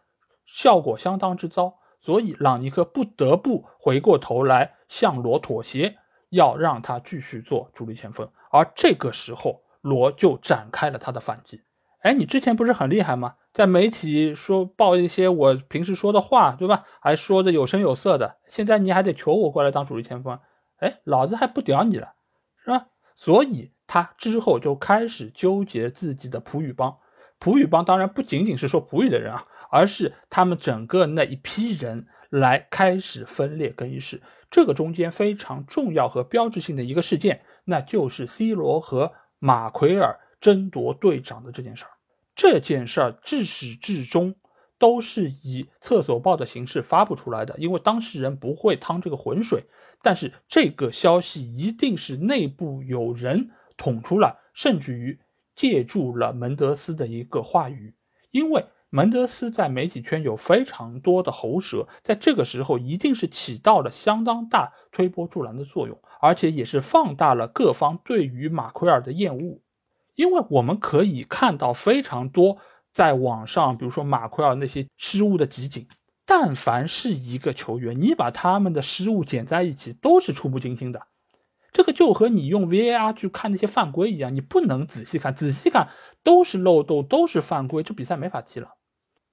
[0.48, 5.98] 效果相当之糟，所以朗尼克不得不回过头来向罗妥协，
[6.30, 9.62] 要让他继续做主力前锋，而这个时候。
[9.82, 11.62] 罗就展开了他的反击。
[11.99, 13.35] 哎，你之前不是很厉害吗？
[13.51, 16.85] 在媒体说报一些我平时说的话，对吧？
[17.01, 18.38] 还说的有声有色的。
[18.47, 20.39] 现在你还得求我过来当主力前锋，
[20.77, 22.13] 哎，老子还不屌你了，
[22.63, 22.88] 是吧？
[23.15, 26.97] 所以他之后就开始纠结自己的普语帮。
[27.38, 34.21] 普语帮当然不仅仅是说普语的人啊，而是他们整个那一批人来开始分裂更衣室。
[34.49, 39.12] 这个中间非常重要和标志性的一个事件，那就是 C 罗和。
[39.41, 41.91] 马奎尔争夺队长的这件事儿，
[42.36, 44.36] 这件事儿至始至终
[44.78, 49.65] 都是以厕所报的形式发布出来的，因为当事人不会趟这个浑水。
[50.02, 55.19] 但是这个消息一定是内部有人捅出来，甚至于
[55.54, 57.93] 借助了门德斯的一个话语，
[58.32, 65.99] 因为门德斯在媒体圈有非常多的喉舌，在这个时候一定是起到了相当大推波助澜的作用。
[66.21, 69.60] 而且也是放大了各方对于马奎尔的厌恶，
[70.19, 72.58] 因为我们可以看到非常多
[72.91, 75.88] 在网上，比如说马奎尔那些失误的集锦，
[76.25, 81.03] 但凡是一个球员，你把他们的失误剪在一起，都是触目惊心的。
[81.71, 85.88] 这个就和你用 VAR 去看那些犯规一样，你不能仔细看，仔细看
[86.21, 88.71] 都是漏洞，都是犯规，这比赛没法踢了。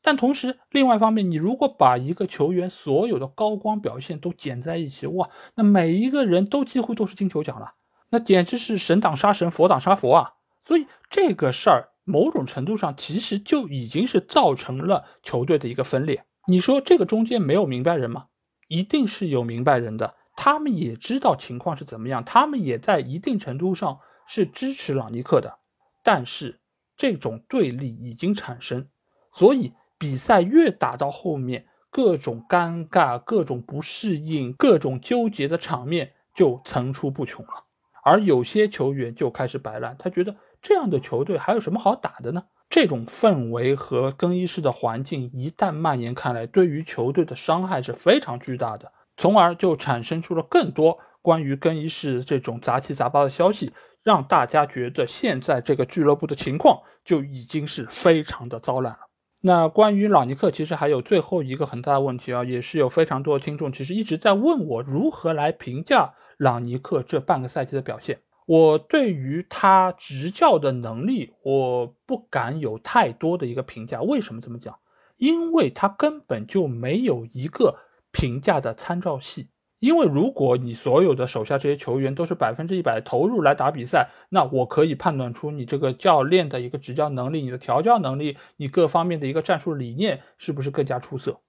[0.03, 7.73] 但同时，另外一方面，你如果把一个球员所有的高光表现都剪在一起，哇，那每一个人都几乎都是金球奖了，
[8.11, 10.35] 那简直是神挡杀神，佛挡杀佛啊！
[10.67, 16.25] 所以这个事儿某种程度上其实就已经是造成了球队的一个分裂。
[16.49, 18.27] 你说这个中间没有明白人吗？
[18.67, 25.59] 一定是有明白人的，他们也知道情况是怎么样，他们也在一定程度上是支持朗尼克的，
[26.03, 26.61] 但是
[26.97, 28.89] 这种对立已经产生，
[29.33, 29.73] 所以。
[29.99, 37.65] 比赛越打到后面，各种尴尬、各种不适应、各种纠结的场面就层出不穷了。
[38.05, 42.45] 而有些球员就开始摆烂，他觉得这样的球队还有什么好打的呢？
[42.69, 58.99] 这种氛围和更衣室的环境一旦蔓延开来，对于球队的伤害是非常巨大的，从而就产生出了更多关于更衣室这种杂七杂八的消息，让大家觉得现在这个俱乐部的情况就已经是非常的糟烂了。
[59.43, 68.19] 那关于朗尼克，其实还有最后一个很大的问题啊，也是有非常多的听众其实一直在问我如何来评价朗尼克这半个赛季的表现。
[68.47, 74.01] 我对于他执教的能力，我不敢有太多的一个评价。
[74.01, 74.79] 为什么这么讲？
[75.17, 77.81] 因为他根本就没有一个
[78.13, 79.51] 评价的参照系。
[79.79, 91.41] 因为如果你所有的手下这些球员都是百分之一百投入来打比赛，那我可以判断出你这个教练的一个执教能力、你的调教能力、你各方面的一个战术理念是不是更加出色。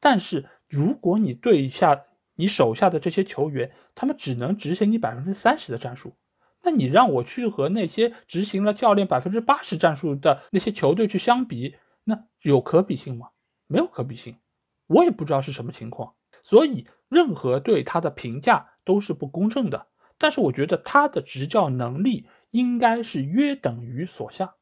[0.00, 6.14] 但是如果你对一下你手下的这些球员，他们只能执行你百分之三十的战术，
[6.66, 13.28] 那你让我去和那些执行了教练百分之八十战术的那些球队去相比，那有可比性吗？
[13.68, 14.36] 没有可比性，
[14.88, 16.14] 我也不知道是什么情况。
[16.42, 19.86] 所以，任何对他的评价都是不公正的。
[20.18, 24.56] 但是，我觉得他的执教能力应该是约等于索夏。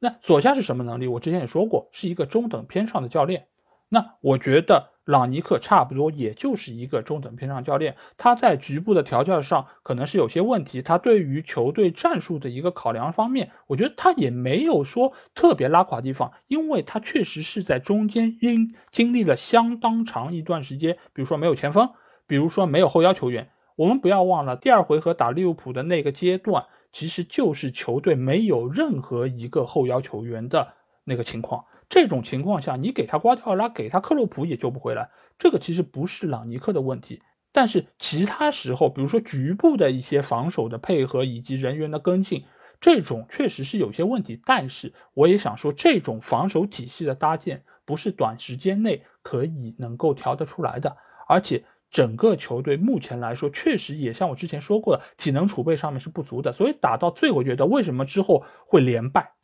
[0.00, 1.06] 那索夏是什么能力？
[1.06, 3.48] 我之前也说过，是一个中等偏上的教练。
[3.88, 4.91] 那我觉得。
[5.04, 21.90] 朗尼克差不多也就是一个中等偏上教练，他在局部的调教上可能是有些问题，他对于球队战术的一个考量方面，我觉得他也没有说特别拉垮地方，因为他确实是在中间因经历了相当长一段时间，比如说没有前锋，
[22.26, 31.64] 比如说没有后腰球员，我们不要忘了第二回合打利物浦的那个阶段，其实就是球队没有任何一个后腰球员的那个情况。
[31.92, 35.10] 这种情况下，你给他瓜迪奥拉，给他克洛普也救不回来。
[35.38, 37.20] 这个其实不是朗尼克的问题，
[37.52, 42.46] 但是其他时候，比如说局部的一些防守的配合以及人员的跟进，
[42.80, 44.40] 这种确实是有些问题。
[44.42, 50.96] 但是我也想说，这种防守体系的搭建不是短时间内可以能够调得出来的，
[51.28, 51.62] 而且。
[51.90, 59.34] 整个球队目前来说，确实也像我之前说过的，体能储备上面是不足的，所以打到最后阶段，为什么之后会连败？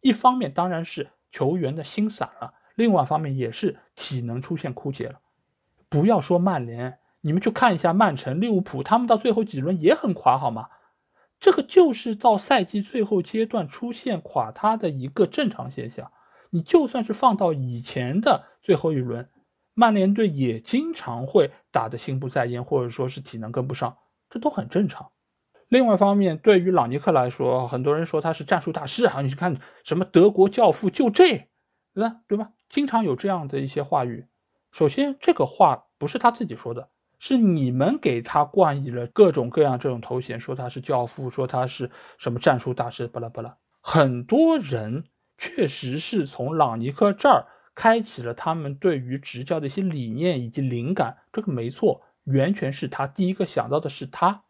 [0.00, 5.18] 一方面当然是球员的心散了，另外一方面也是体能出现枯竭了。
[5.88, 10.68] 不要说曼联，你们去看一下曼城、利物浦，他们到最后几轮也很垮，好吗？
[11.40, 16.12] 这个就是到赛季最后阶段出现垮塌的一个正常现象。
[16.50, 19.28] 你就算是放到以前的最后一轮。
[19.74, 23.98] 曼联队也经常会打得心不在焉，或者说是体能跟不上，
[24.30, 25.10] 这都很正常。
[25.68, 31.48] 另外一方面，对于朗尼克来说，很多人说他是战术大师啊，你看什么德国教父就这，
[31.94, 32.16] 对吧？
[32.28, 32.50] 对吧？
[32.68, 34.26] 经常有这样的一些话语。
[34.72, 43.56] 首先，这个话不是他自己说的，是你们给他冠以了各种各样这种头衔，说他是教父，说他是什么战术大师，巴拉巴拉。
[43.80, 45.04] 很多人
[45.36, 47.46] 确实是从朗尼克这儿。
[47.76, 54.43] 开启了他们对于执教的一些理念以及灵感，这个没错，完全是他第一个想到的是他，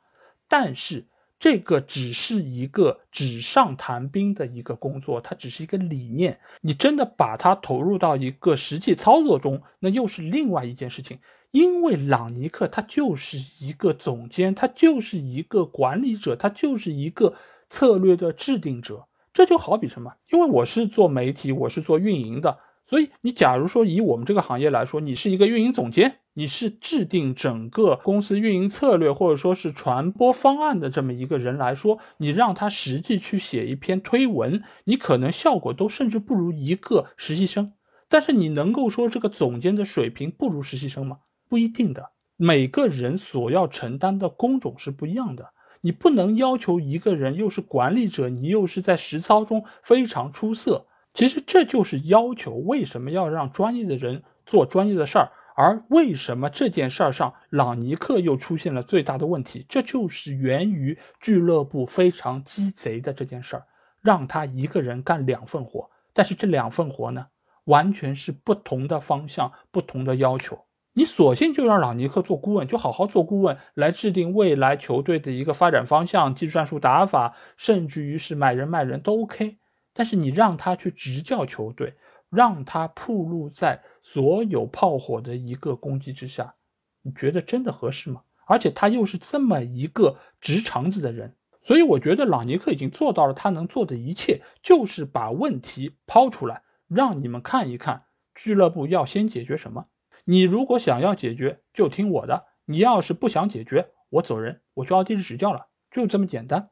[0.56, 1.04] 但是
[1.36, 11.18] 这个只是一个纸上谈兵的一个工作，它只是一个理念，你真的把它投入到一个实际操作中，那又是另外一件事情。
[11.50, 13.36] 因为朗尼克他就是
[13.66, 17.34] 一个总监，他就是一个管理者，他就是一个
[17.68, 20.14] 策略的制定者，这就好比什么？
[20.30, 22.56] 因为我是做媒体，我是做运营的。
[22.86, 37.72] 所以，你假如说以我们这个行业来说，你是一个运营总监，你是制定整个公司运营策略或者说是传播方案的这么一个人来说，你让他实际去写一篇推文，你可能效果都甚至不如一个实习生。
[38.08, 41.20] 但是你能够说这个总监的水平不如实习生吗？
[41.48, 50.86] 不一定的，每个人所要承担的工种是不一样的，你不能要求一个人又是管理者，你又是在实操中非常出色。
[51.14, 55.30] 其实这就是要求，为什么要让专业的人做专业的事儿？
[55.56, 59.64] 而为什么这件事儿上朗尼克又出现了最大的问题？
[59.68, 63.64] 这就是源于俱乐部非常鸡贼的这件事儿，
[64.02, 65.88] 让他一个人干两份活。
[66.12, 67.26] 但是这两份活呢，
[67.66, 70.58] 完全是不同的方向、不同的要求。
[70.94, 79.58] 你索性就让朗尼克做顾问，就好好做顾问，来制定未来球队的一个发展方向、技术战术打法，甚至于是买人卖人都 OK。
[79.94, 81.94] 但是你让他去执教球队，
[82.28, 86.56] 让他暴露在所有炮火的一个攻击之下，
[87.02, 88.22] 你觉得真的合适吗？
[88.46, 99.86] 而且他又是这么一个直肠子的人，所以我觉得朗尼克已经做到了他能做的一切，就是把问题抛出来，让你们看一看俱乐部要先解决什么。
[100.24, 106.70] 你如果想要解决，就听我的；你要是不想解决，我走人，我就要地利执教了，就这么简单。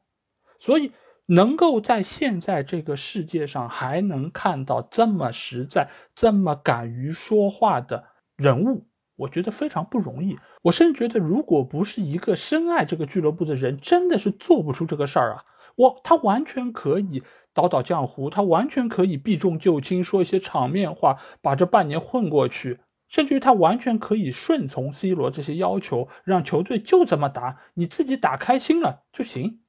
[0.59, 0.91] 所以。
[1.27, 8.03] 能够在现在这个世界上还能看到这么实在、这么敢于说话的
[8.35, 10.37] 人物，我觉得非常不容易。
[10.63, 15.43] 我甚至觉得，如果不是一个深爱这个俱乐部的人，真的是做不出这个事儿啊！
[15.75, 22.79] 我他完全可以倒倒浆糊，他完全可以避重就轻，说一些场面话，把这半年混过去。
[23.09, 29.62] 甚至于他完全可以顺从 C 罗这些要求，让球队就这么打，你自己打开心了就行。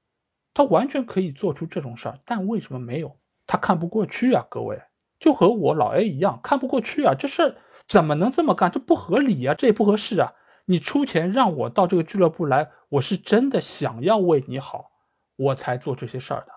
[0.55, 3.19] 他完全可以做出这种事儿，但为什么没有？
[3.47, 4.47] 他看不过去啊！
[4.49, 4.81] 各位，
[5.19, 7.15] 就和我老 A 一样，看不过去啊！
[7.15, 8.71] 这事儿怎么能这么干？
[8.71, 9.53] 这不合理啊！
[9.53, 10.33] 这也不合适啊！
[10.67, 14.93] 你出钱让我到这个俱乐部来，我是真的想要为你好，
[15.37, 16.53] 我才做这些事儿的。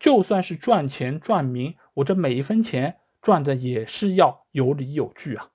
[0.00, 5.50] 就算是赚钱赚名，我这每一分钱赚的也是要有理有据啊。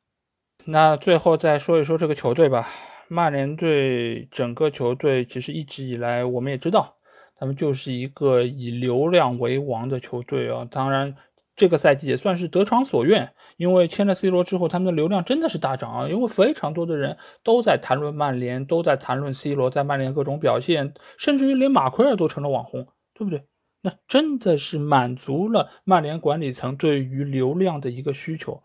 [0.66, 2.66] 那最后再说一说这个球队吧，
[3.10, 6.97] 曼联队整个球队其实一直以来我们也知道。
[7.40, 10.68] 他们就是一个以流量为王的球队啊！
[10.70, 11.16] 当然，
[11.56, 16.08] 这个赛季也算是得偿所愿，因为签了 C 罗之后，他们的流量真的是大涨啊！
[16.08, 23.44] 因为非常多的人都在谈论曼联，都在谈论 C 罗在曼联各种表现，甚至于连马奎尔都成了网红，对不对？
[23.82, 28.64] 那真的是满足了曼联管理层对于流量的一个需求。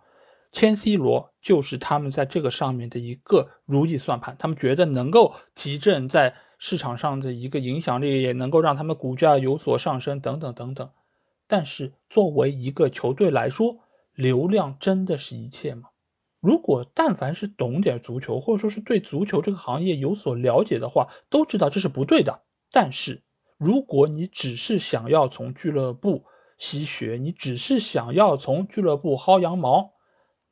[0.53, 6.35] 签 C 罗就是他们在这个上面的一个如意算盘，他们觉得能够提振在。
[6.65, 10.89] 市场上的一个影响力也能够让他们股价有所上升，等等等等。
[11.49, 13.81] 但是作为一个球队来说，
[14.15, 15.89] 流量真的是一切吗？
[16.39, 22.43] 如果但凡是懂点足球，或者说是对足球这个行业有所了解的话，都知道这是不对的。
[22.71, 23.25] 但是
[23.59, 26.27] 如果你只是想要从俱乐部
[26.59, 29.92] 吸血，你只是想要从俱乐部薅羊毛，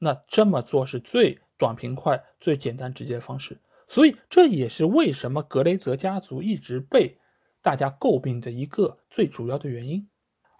[0.00, 3.60] 那这么做是最短平快、最简单直接的方式。
[3.86, 7.18] 所以这也是为什么格雷泽家族一直被
[7.60, 10.08] 大家诟病的一个最主要的原因。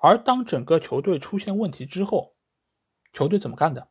[0.01, 2.35] 而当整个球队出现问题之后，
[3.13, 3.89] 球队怎么干的？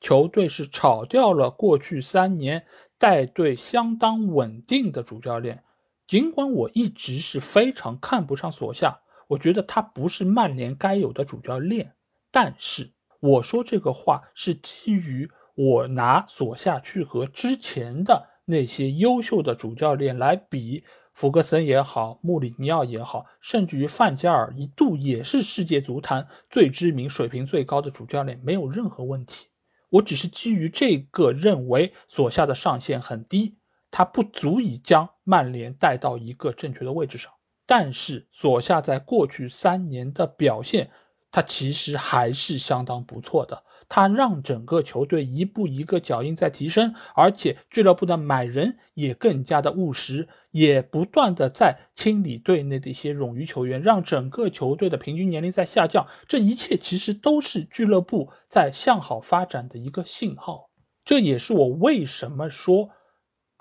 [0.00, 2.66] 球队是炒掉了过去三年
[2.98, 5.64] 带队相当稳定的主教练。
[6.06, 11.94] 尽管我一直是非常看不上索夏，我觉得他不是曼联该有的主教练。
[12.30, 12.93] 但是
[13.24, 29.46] 我说这个话是基于我拿索夏去和之前的那些优秀的主教练来比，弗格森也好，穆里尼奥也好，甚至于范加尔一度也是世界足坛最知名、水平最高的主教练，没有任何问题。
[29.88, 33.56] 我只是基于这个认为索夏的上限很低。
[33.90, 37.32] 他不足以将曼联带到一个正确的位置上，
[37.64, 40.90] 但是索夏在过去三年的表现，
[41.34, 43.64] 他其实还是相当不错的。
[43.88, 56.06] 他让整个球队一步一个脚印在提升，而且俱乐部的买人也更加的务实，也不断的在清理队内的一些冗余球员，让整个球队的平均年龄在下降。
[56.28, 60.70] 这一切其实都是俱乐部在向好发展的一个信号。
[61.04, 62.90] 这也是我为什么说。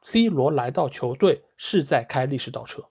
[0.03, 2.83] C 罗来到球队是在开历史倒车，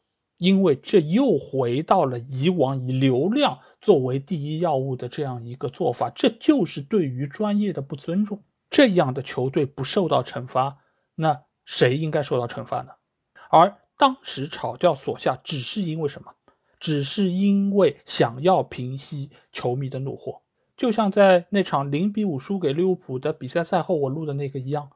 [0.43, 8.43] 因为这又回到了以往以流量作为第一要务的这样一个做法，这就是对于专业的不尊重。
[8.69, 10.79] 这样的球队不受到惩罚，
[11.15, 12.91] 那谁应该受到惩罚呢？
[13.51, 16.33] 而当时炒掉索夏，只是因为什么？
[16.81, 20.41] 只是因为想要平息球迷的怒火，
[20.77, 24.91] 就像在那场零比五输给利物浦的比赛赛后我录的那个一样。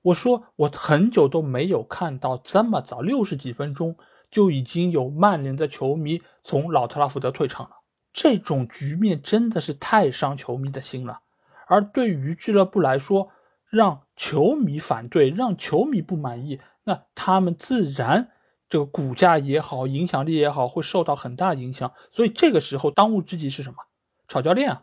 [0.00, 3.96] 我说，我很久都没有看到这么早，六十几分钟
[4.30, 7.76] 就已经有曼联的球迷从老特拉福德退场了。
[8.12, 11.20] 这种局面真的是太伤球迷的心了。
[11.66, 13.30] 而对于俱乐部来说，
[13.68, 18.32] 让球迷反对，让球迷不满意，那他们自然
[18.68, 21.92] 这个股价也好，影响力也好，会受到很大影响。
[22.10, 23.76] 所以这个时候，当务之急是什么？
[24.26, 24.82] 炒教练啊，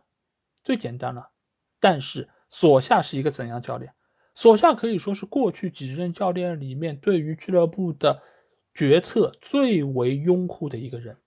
[0.64, 1.32] 最简单了。
[1.80, 3.94] 但是索夏是一个怎样教练？
[4.34, 8.22] 索夏可以说是过去几任教练里面对于俱乐部的
[8.78, 11.18] 决策最为拥护的一个人，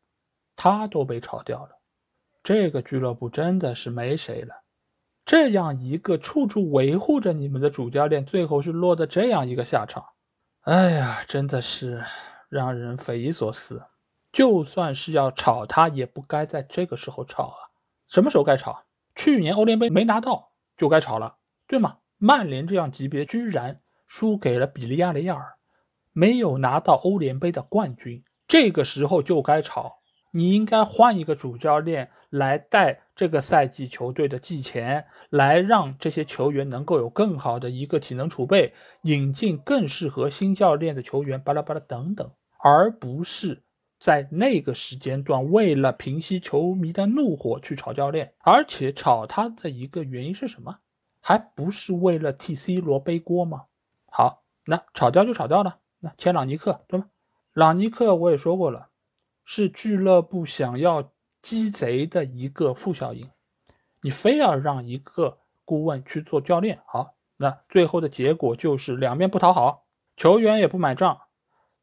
[0.54, 1.80] 他都被炒掉了，
[2.44, 4.62] 这个俱乐部真的是没谁了。
[5.24, 10.04] 这样一个处处维护着你们的主教练，最后是落得这样一个下场，
[10.60, 12.04] 哎呀，真的是
[12.48, 13.82] 让人匪夷所思。
[14.30, 17.58] 就算是要炒他，也不该在这个时候炒啊！
[18.06, 18.84] 什么时候该炒？
[19.16, 21.98] 去年欧联杯没拿到就该炒了，对吗？
[22.16, 25.56] 曼联这样级别居然输给了比利亚雷亚尔，
[26.12, 30.00] 没有拿到欧联杯的冠军，这个时候就该吵。
[30.32, 42.30] 你应该换一个主教练来带这个赛季球队的季前，来让这些球员能够有更好的一个体能储备，引进更适合新教练的球员，巴拉巴拉等等，
[42.62, 43.64] 而不是
[43.98, 50.78] 在那个时间段为了平息球迷的怒火去炒教练，而且炒他的一个原因是什么？
[51.20, 53.64] 还不是为了替 C 罗背锅吗？
[54.06, 55.79] 好，那炒掉就炒掉了。
[56.00, 57.06] 那签朗尼克对吗？
[57.52, 58.88] 朗尼克我也说过了，
[59.44, 63.30] 是俱乐部想要鸡贼的一个副效应。
[64.02, 69.84] 你非要让一个顾问去做教练，好，那最后的结果就是两面不讨好，
[70.16, 71.20] 球员也不买账，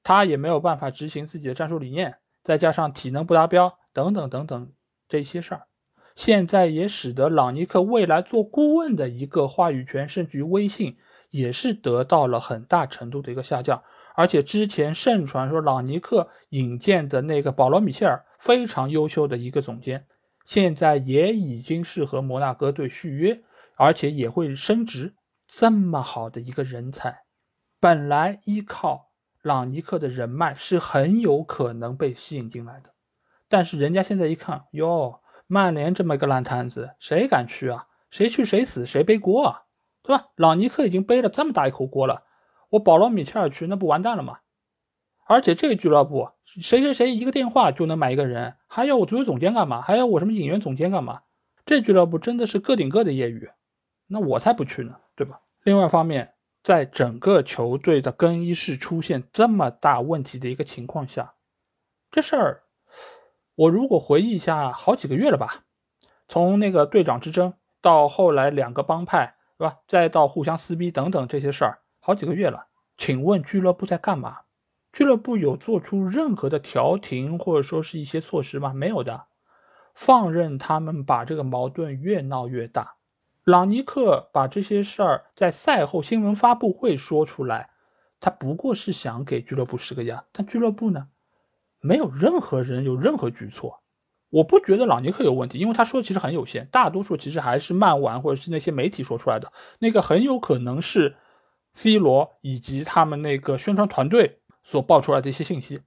[0.03, 4.73] 他也没有办法执行自己的战术理念，再加上体能不达标等等等等
[5.07, 5.67] 这些事儿。
[6.15, 10.97] 现在也使得朗尼克未来做顾问的一个话语权，甚至于威信，
[11.29, 13.83] 也是得到了很大程度的一个下降。
[14.17, 20.07] 而且之前盛传说朗尼克引荐的那个保罗·米切尔非常优秀的一个总监，
[20.43, 23.43] 现在也已经是和摩纳哥队续约，
[23.75, 25.13] 而且也会升职。
[25.47, 27.19] 这么好的一个人才，
[27.79, 29.11] 本来依靠
[29.43, 32.95] 朗尼克的人脉是很有可能被吸引进来的，
[33.47, 35.21] 但是人家现在一看，哟。
[35.49, 37.85] 曼联这么一个烂摊子，谁敢去啊？
[38.09, 39.61] 谁去谁死，谁背锅啊？
[40.03, 40.25] 对吧？
[40.35, 42.23] 朗尼克已经背了这么大一口锅了，
[42.69, 44.39] 我保罗·米切尔去，那不完蛋了吗？
[45.25, 49.81] 而且这个俱乐部，谁谁谁一个电话就能买一个人，还要我足球总监干嘛？
[49.81, 51.21] 还要我什么引援总监干嘛？
[51.65, 53.49] 这俱乐部真的是个顶个的业余，
[54.07, 55.41] 那我才不去呢，对吧？
[55.63, 61.33] 另外一方面，在整个球队的更衣室出现这么大问题的一个情况下，
[62.09, 62.63] 这事儿。
[63.55, 65.65] 我如果回忆一下，好几个月了吧，
[66.27, 69.79] 从那个队长之争到后来两个帮派，是吧？
[69.87, 72.67] 再到互相撕逼等等这些事儿，好几个月了。
[72.97, 74.37] 请问俱乐部在干嘛？
[74.93, 78.71] 俱乐部有做出任何的调停或者说是一些措施吗？
[78.73, 79.25] 没有的，
[79.93, 82.95] 放任他们把这个矛盾越闹越大。
[83.43, 87.71] 朗尼克把这些事儿在赛后新闻发布会说出来，
[88.21, 91.09] 他不过是想给俱乐部施个压，但俱乐部呢？
[91.81, 93.81] 没有任何人有任何举措，
[94.29, 101.17] 我不觉得朗尼克有问题，因为他说的其实很有限，大多数其实还是漫玩或者是那些媒体说出来的，那个很有可能是
[101.77, 105.81] C 罗以及他们那个宣传团队所爆出来的一些信息。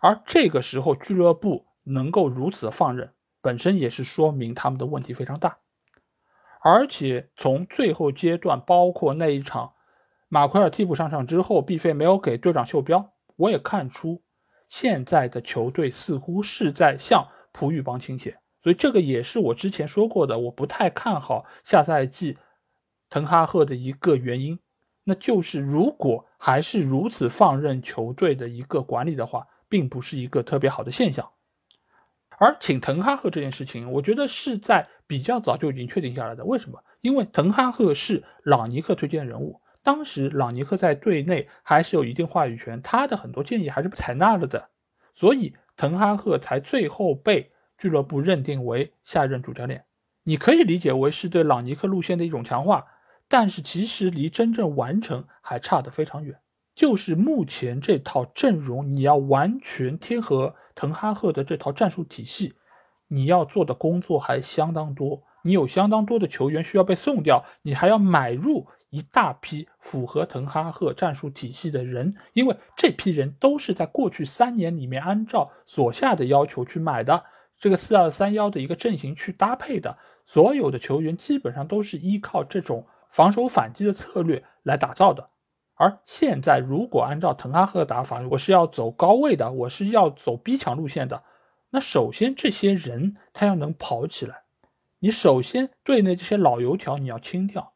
[0.00, 5.58] 而这个时候俱乐部能够如此放任，本身也是说明他们的问题非常大。
[6.62, 9.74] 而且从最后阶段，包括那一场
[10.28, 14.20] 马奎尔替补上场之后，毕飞没有给队长袖标，我也看出
[14.68, 17.28] 现在的球队似乎是在向。
[17.52, 22.36] 璞玉帮倾斜，所以这个也是我之前说过的，我不太看好下赛季
[23.08, 24.58] 滕哈赫的一个原因，
[25.04, 31.30] 那就是如果还是如此放任球队的一个管理的话，并不是一个特别好的现象。
[32.38, 36.44] 而请滕哈赫这件事情，我觉得是在比较早就已经确定下来的。
[36.44, 36.82] 为什么？
[37.00, 44.70] 因为滕哈赫是朗尼克推荐的人物，当时朗尼克在队内还是有一定话语权，他的很多建议还是被采纳了的，
[45.12, 45.54] 所以。
[45.76, 49.84] 滕哈赫才最后被俱乐部认定为下任主教练，
[50.22, 52.86] 你可以理解为是对朗尼克路线的一种强化，
[53.36, 56.38] 但是其实离真正完成还差得非常远。
[56.72, 62.54] 就是目前这套阵容，你要完全贴合滕哈赫的这套战术体系，
[63.08, 65.20] 你要做的工作还相当多。
[65.42, 68.68] 你有相当多的球员需要被送掉，你还要买入。
[68.90, 77.24] 一大批符合滕哈赫战术体系的人，因为这批人都是在过去三年里面按照所下的要求去买的
[77.58, 85.28] 这个四二三幺的一个阵型去搭配的，所有的球员基本上都是依靠这种防守反击的策略来打造的。
[85.74, 91.22] 而现在，如果按照滕哈赫的打法，我是要走高位的，我是要走逼抢路线的，
[91.70, 94.42] 那首先这些人他要能跑起来，
[94.98, 97.72] 你首先队内这些老油条你要清掉。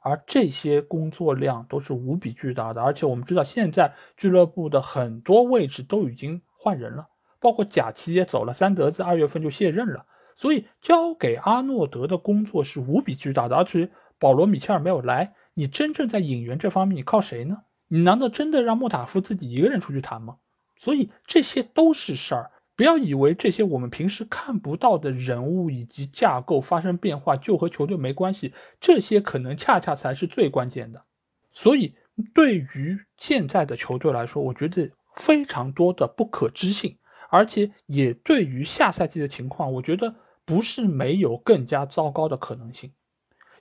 [0.00, 7.08] 而这些工作量都是无比巨大的，而且我们知道现在俱乐部的很多位置都已经换人了，
[7.40, 10.06] 包括贾奇也走了，三德子二月份就卸任了，
[10.36, 13.56] 所以交给阿诺德的工作是无比巨大的。
[13.56, 17.58] 而且保罗米切尔没有来，你真正在引援这方面你靠谁呢？
[17.88, 20.36] 你难道真的让莫塔夫自己一个人出去谈吗？
[20.76, 22.50] 所以这些都是事儿。
[22.76, 31.04] 不要以为这些我们平时看不到的人物以及架构发生变化就和球队没关系，这些可能恰恰才是最关键的。
[31.50, 31.96] 所以，
[32.32, 36.96] 对于现在的球队来说，我觉得非常多的不可知性，
[37.30, 40.14] 而且也对于下赛季的情况，我觉得
[40.44, 42.92] 不是没有更加糟糕的可能性。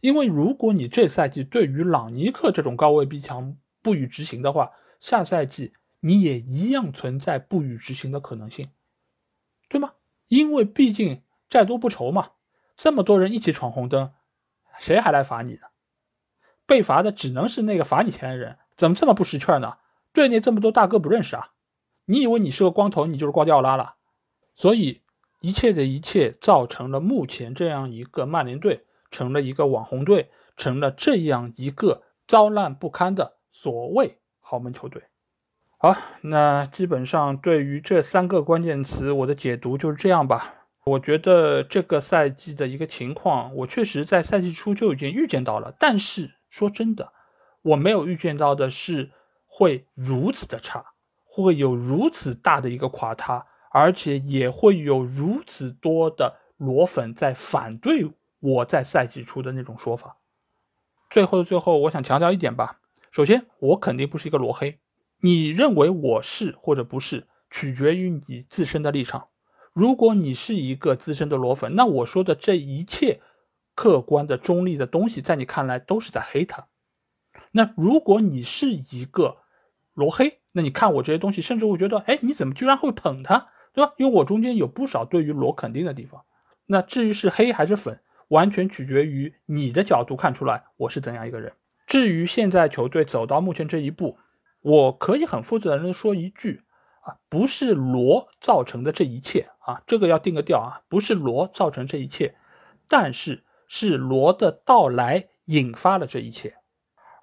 [0.02, 8.70] 因为如果你这赛季对于朗尼克这种高位逼抢不予执行的话，下赛季你也一样存在不予执行的可能性。
[9.70, 9.94] 对吗？
[10.28, 12.32] 因为毕竟债多不愁嘛，
[12.76, 14.14] 这么多人一起闯红灯，
[14.78, 15.68] 谁还来罚你呢？
[16.66, 19.78] 被罚的只能是那个罚你钱的人，怎么这么不识趣呢？
[20.14, 21.52] 队内这么多大哥不认识啊？
[22.06, 23.96] 你以为你是个光头，你就是瓜迪奥拉了？
[24.56, 25.02] 所以
[25.42, 28.87] 一切的一切造成了目前这样一个曼联队
[29.18, 35.02] 成了一个网红队，成了这样一个糟烂不堪的所谓豪门球队。
[35.80, 40.68] 好，那基本上对于这三个关键词，我的解读就是这样吧。
[40.84, 45.74] 我觉得这个赛季的一个情况，我确实在赛季初就已经预见到了。
[45.80, 47.12] 但是说真的，
[47.64, 49.10] 我没有预见到的是
[49.48, 50.86] 会如此的差，
[51.24, 58.06] 会有如此大的一个垮塌，而且也会有如此多的裸粉在反对
[58.40, 60.18] 我在赛季初的那种说法。
[61.10, 62.80] 最后的最后，我想强调一点吧。
[63.12, 64.80] 首先，我肯定不是一个裸黑。
[65.22, 69.30] 你认为我是或者不是，取决于你自身的立场。
[69.74, 73.22] 如果你是一个资深的裸粉，那我说的这一切
[73.74, 76.68] 客观的、中立的东西，在你看来都是在黑他。
[77.52, 79.38] 那如果你是一个
[79.94, 83.94] 裸黑，那你看我这些东西，甚至会觉得，哎，你怎么居然会捧他，对吧？
[83.98, 86.26] 因为我中间有不少对于裸肯定的地方。
[86.66, 91.54] 那至于是黑还是粉，完全取决于你的角度看出来我是怎样一个人。
[91.86, 94.18] 至于现在球队走到目前这一步。
[94.62, 96.64] 我可以很负责任的说一句
[97.02, 102.36] 啊，不是罗造成的这一切啊，这个要定个调啊，不是罗造成这一切，
[102.90, 106.56] 但是是罗的到来引发了这一切，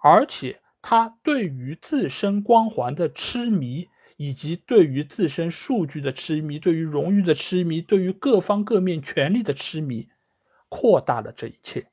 [0.02, 10.09] 而且他对于自身光环的痴迷，以及对于自身数据的痴迷，对于荣誉的痴迷，对于各方各面权力的痴迷，
[10.69, 11.87] 扩大了这一切，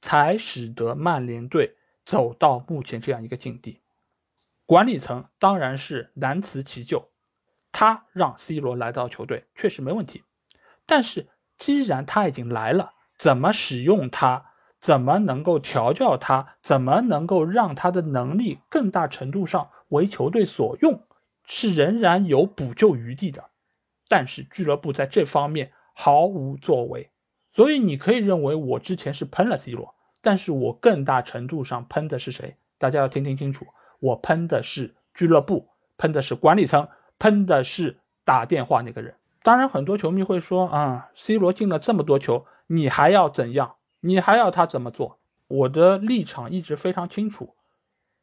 [0.00, 3.80] 才使得曼联队走到目前这样一个境地。
[4.66, 7.10] 管理层当然是难辞其咎，
[7.70, 10.24] 他让 C 罗来到球队确实没问题，
[10.86, 11.28] 但是
[11.58, 21.06] 既然他已经来了，怎么使用他，怎么能够调教他，怎么能够让他的能力更大程度上为球队所用，
[21.44, 23.50] 是仍然有补救余地的。
[24.08, 27.11] 但是俱乐部在这方面毫无作为。
[27.52, 32.56] 所以你可以认为我之前是喷了 C 罗，但是我更大程度上喷的是谁？
[32.78, 33.66] 大家要听听清楚，
[34.00, 36.88] 我喷的是俱乐部，喷的是管理层，
[37.18, 39.14] 喷的是打电话那个人。
[39.42, 43.74] 当然，很多球迷会说啊，C 罗进了这么多球，你还要怎样？
[44.00, 45.18] 你还要他怎么做？
[45.48, 47.54] 我的立场一直非常清楚，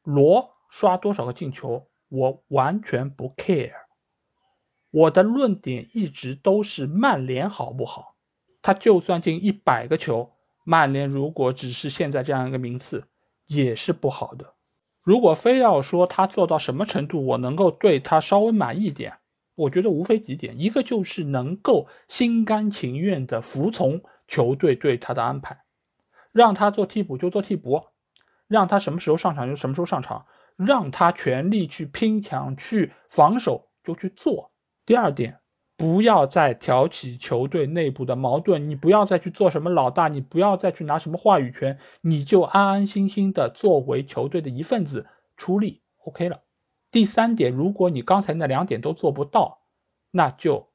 [0.01, 3.73] 罗刷多少个进球，我完全不 care。
[4.89, 8.08] 我的论点一直都是曼联好不好？
[8.61, 10.31] 他就算进一百个球，
[10.63, 13.07] 曼联如果只是现在这样一个名次，
[13.47, 14.53] 也是不好的。
[15.01, 19.17] 如果非要说他做到什么程度，我能够对他稍微满意点，
[19.55, 25.63] 我觉得无非几点：一个就是能够心甘情愿的服从球队对他的安排，
[26.31, 27.81] 让他做替补就做替补，
[28.47, 30.25] 让他什么时候上场就什么时候上场，
[30.57, 34.51] 让他全力去拼抢、去防守就去做。
[34.85, 35.38] 第二点。
[35.79, 45.07] 不要再挑起球队内部的矛盾，你不要再去做什么老大，你不要再去拿什么话语权，你就安安心心的作为球队的一份子
[45.37, 46.41] 出力，OK 了。
[46.91, 49.61] 第三点，如果你刚才那两点都做不到，
[50.11, 50.67] 那就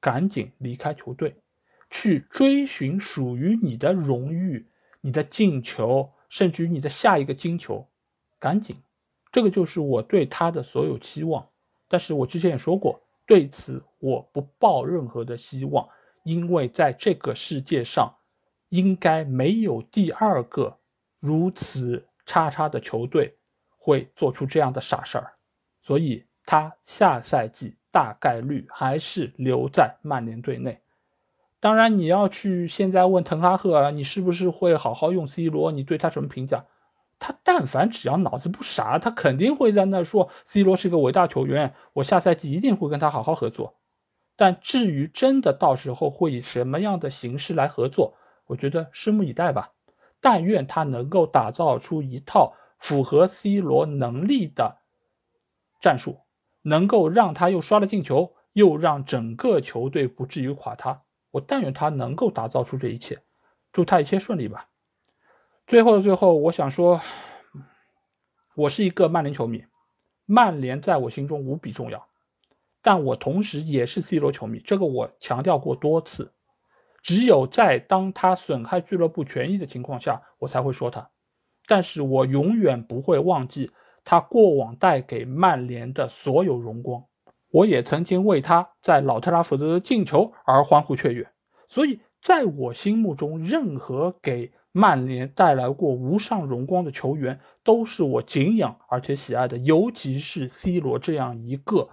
[0.00, 1.36] 赶紧离开球队，
[1.90, 4.68] 去追寻属于你的荣誉、
[5.02, 7.88] 你的进球，甚至于你的下一个金球，
[8.38, 8.74] 赶紧。
[9.30, 11.46] 这个就是我对他的所有期望。
[11.88, 13.02] 但是我之前也说过。
[13.26, 15.88] 对此，我不抱任何的希望，
[16.22, 18.14] 因为在这个世界上，
[18.68, 20.78] 应该没有第二个
[21.18, 23.36] 如此差差的球队
[23.76, 25.32] 会做出这样的傻事儿，
[25.82, 30.80] 所以他下赛季大概率还是留在曼联队内。
[31.58, 35.72] 当然，你要去现在问滕哈赫，你是不是会好好用 C 罗？
[35.72, 36.64] 你对他什么评价？
[37.18, 43.76] 他但凡只要脑子不傻，他肯定会在那说 C 罗是个伟大球员，我下赛季一定会跟他好好合作。
[44.36, 49.72] 但至于真的到时候会以什么样的形式来合作，我觉得拭目以待吧。
[50.20, 54.78] 但愿他能够打造出一套符合 C 罗能力的
[55.80, 56.20] 战术，
[56.62, 61.02] 能够让他又刷了进球，又让整个球队不至于垮塌。
[61.30, 63.22] 我但愿他能够打造出这一切，
[63.72, 64.68] 祝他一切顺利吧。
[65.66, 67.00] 最后的最后，我想说，
[68.54, 69.64] 我是一个曼联球迷，
[70.24, 72.06] 曼联在我心中无比重要，
[72.80, 76.32] 但我同时也是 C 罗球迷，这个我强调过多次。
[77.02, 81.10] 只有在当他损害俱乐部权益的情况下，我才会说他。
[81.66, 83.72] 但是我永远不会忘记
[84.04, 87.04] 他过往带给曼联的所有荣光。
[87.50, 91.28] 我也曾经为他在老特拉福德的进球而欢呼雀跃。
[91.66, 101.88] 所以在我心目中，任何给曼联带来过无上荣光的球员，都是我敬仰而且喜爱的，尤其是 C 罗这样一个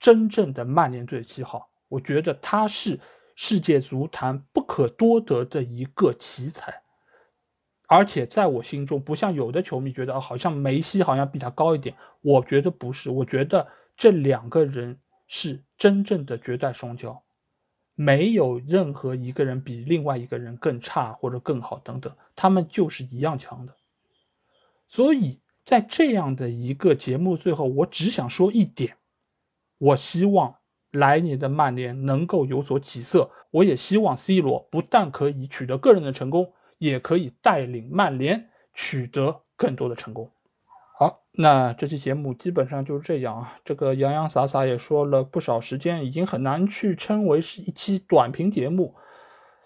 [0.00, 2.98] 真正的曼联队的七号，我觉得他是
[3.36, 6.72] 世界足坛不可多得的一个奇才，
[7.86, 17.14] 而且在我心中，不像有的球迷觉得好像梅西好像比他高一点，我觉得不是，我觉得这两个人是真正的绝代双骄。
[17.94, 23.74] 没有任何一个人比另外一个人更差或者更好等等，他们就是一样强的。
[24.88, 28.96] 所以在这样的一个节目最后，我只想说一点：
[29.78, 30.56] 我希望
[30.90, 33.30] 来年的曼联能够有所起色。
[33.50, 40.30] 我也希望 C 罗不但可以取得个人的成功，也可以带领曼联取得更多的成功。
[40.94, 43.54] 好，那这期节目基本上就是这样啊。
[43.64, 48.94] 这个洋洋洒洒也说了不少时间，已经很难去称为是一期短评节目。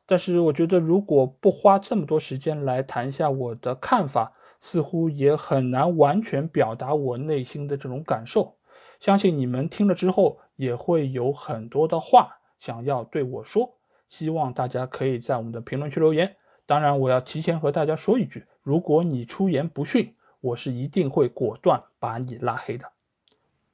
[0.07, 8.57] 但是我觉得，如果不花这么多时间来谈一下我的看法，似乎也很难完全表达我内心的这种感受。
[9.01, 13.77] 相信你们听了之后，也会有很多的话想要对我说。
[14.09, 16.37] 希望大家可以在我们的评论区留言。
[16.67, 20.15] 当然，我要提前和大家说一句，如果你出言不逊。
[20.47, 22.87] 我是一定会果断把你拉黑的。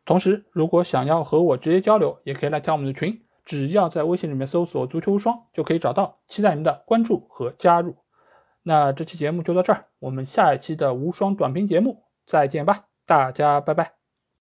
[0.05, 6.19] 同时，如果想要和我直接交流，也可以来加我们的群，只要在微信里面搜索“足球无双”就可以找到。
[6.27, 7.97] 期待您的关注和加入。
[8.65, 14.02] 那这期节目就到这儿，我们下一期的无双短评节目再见吧，大家拜拜。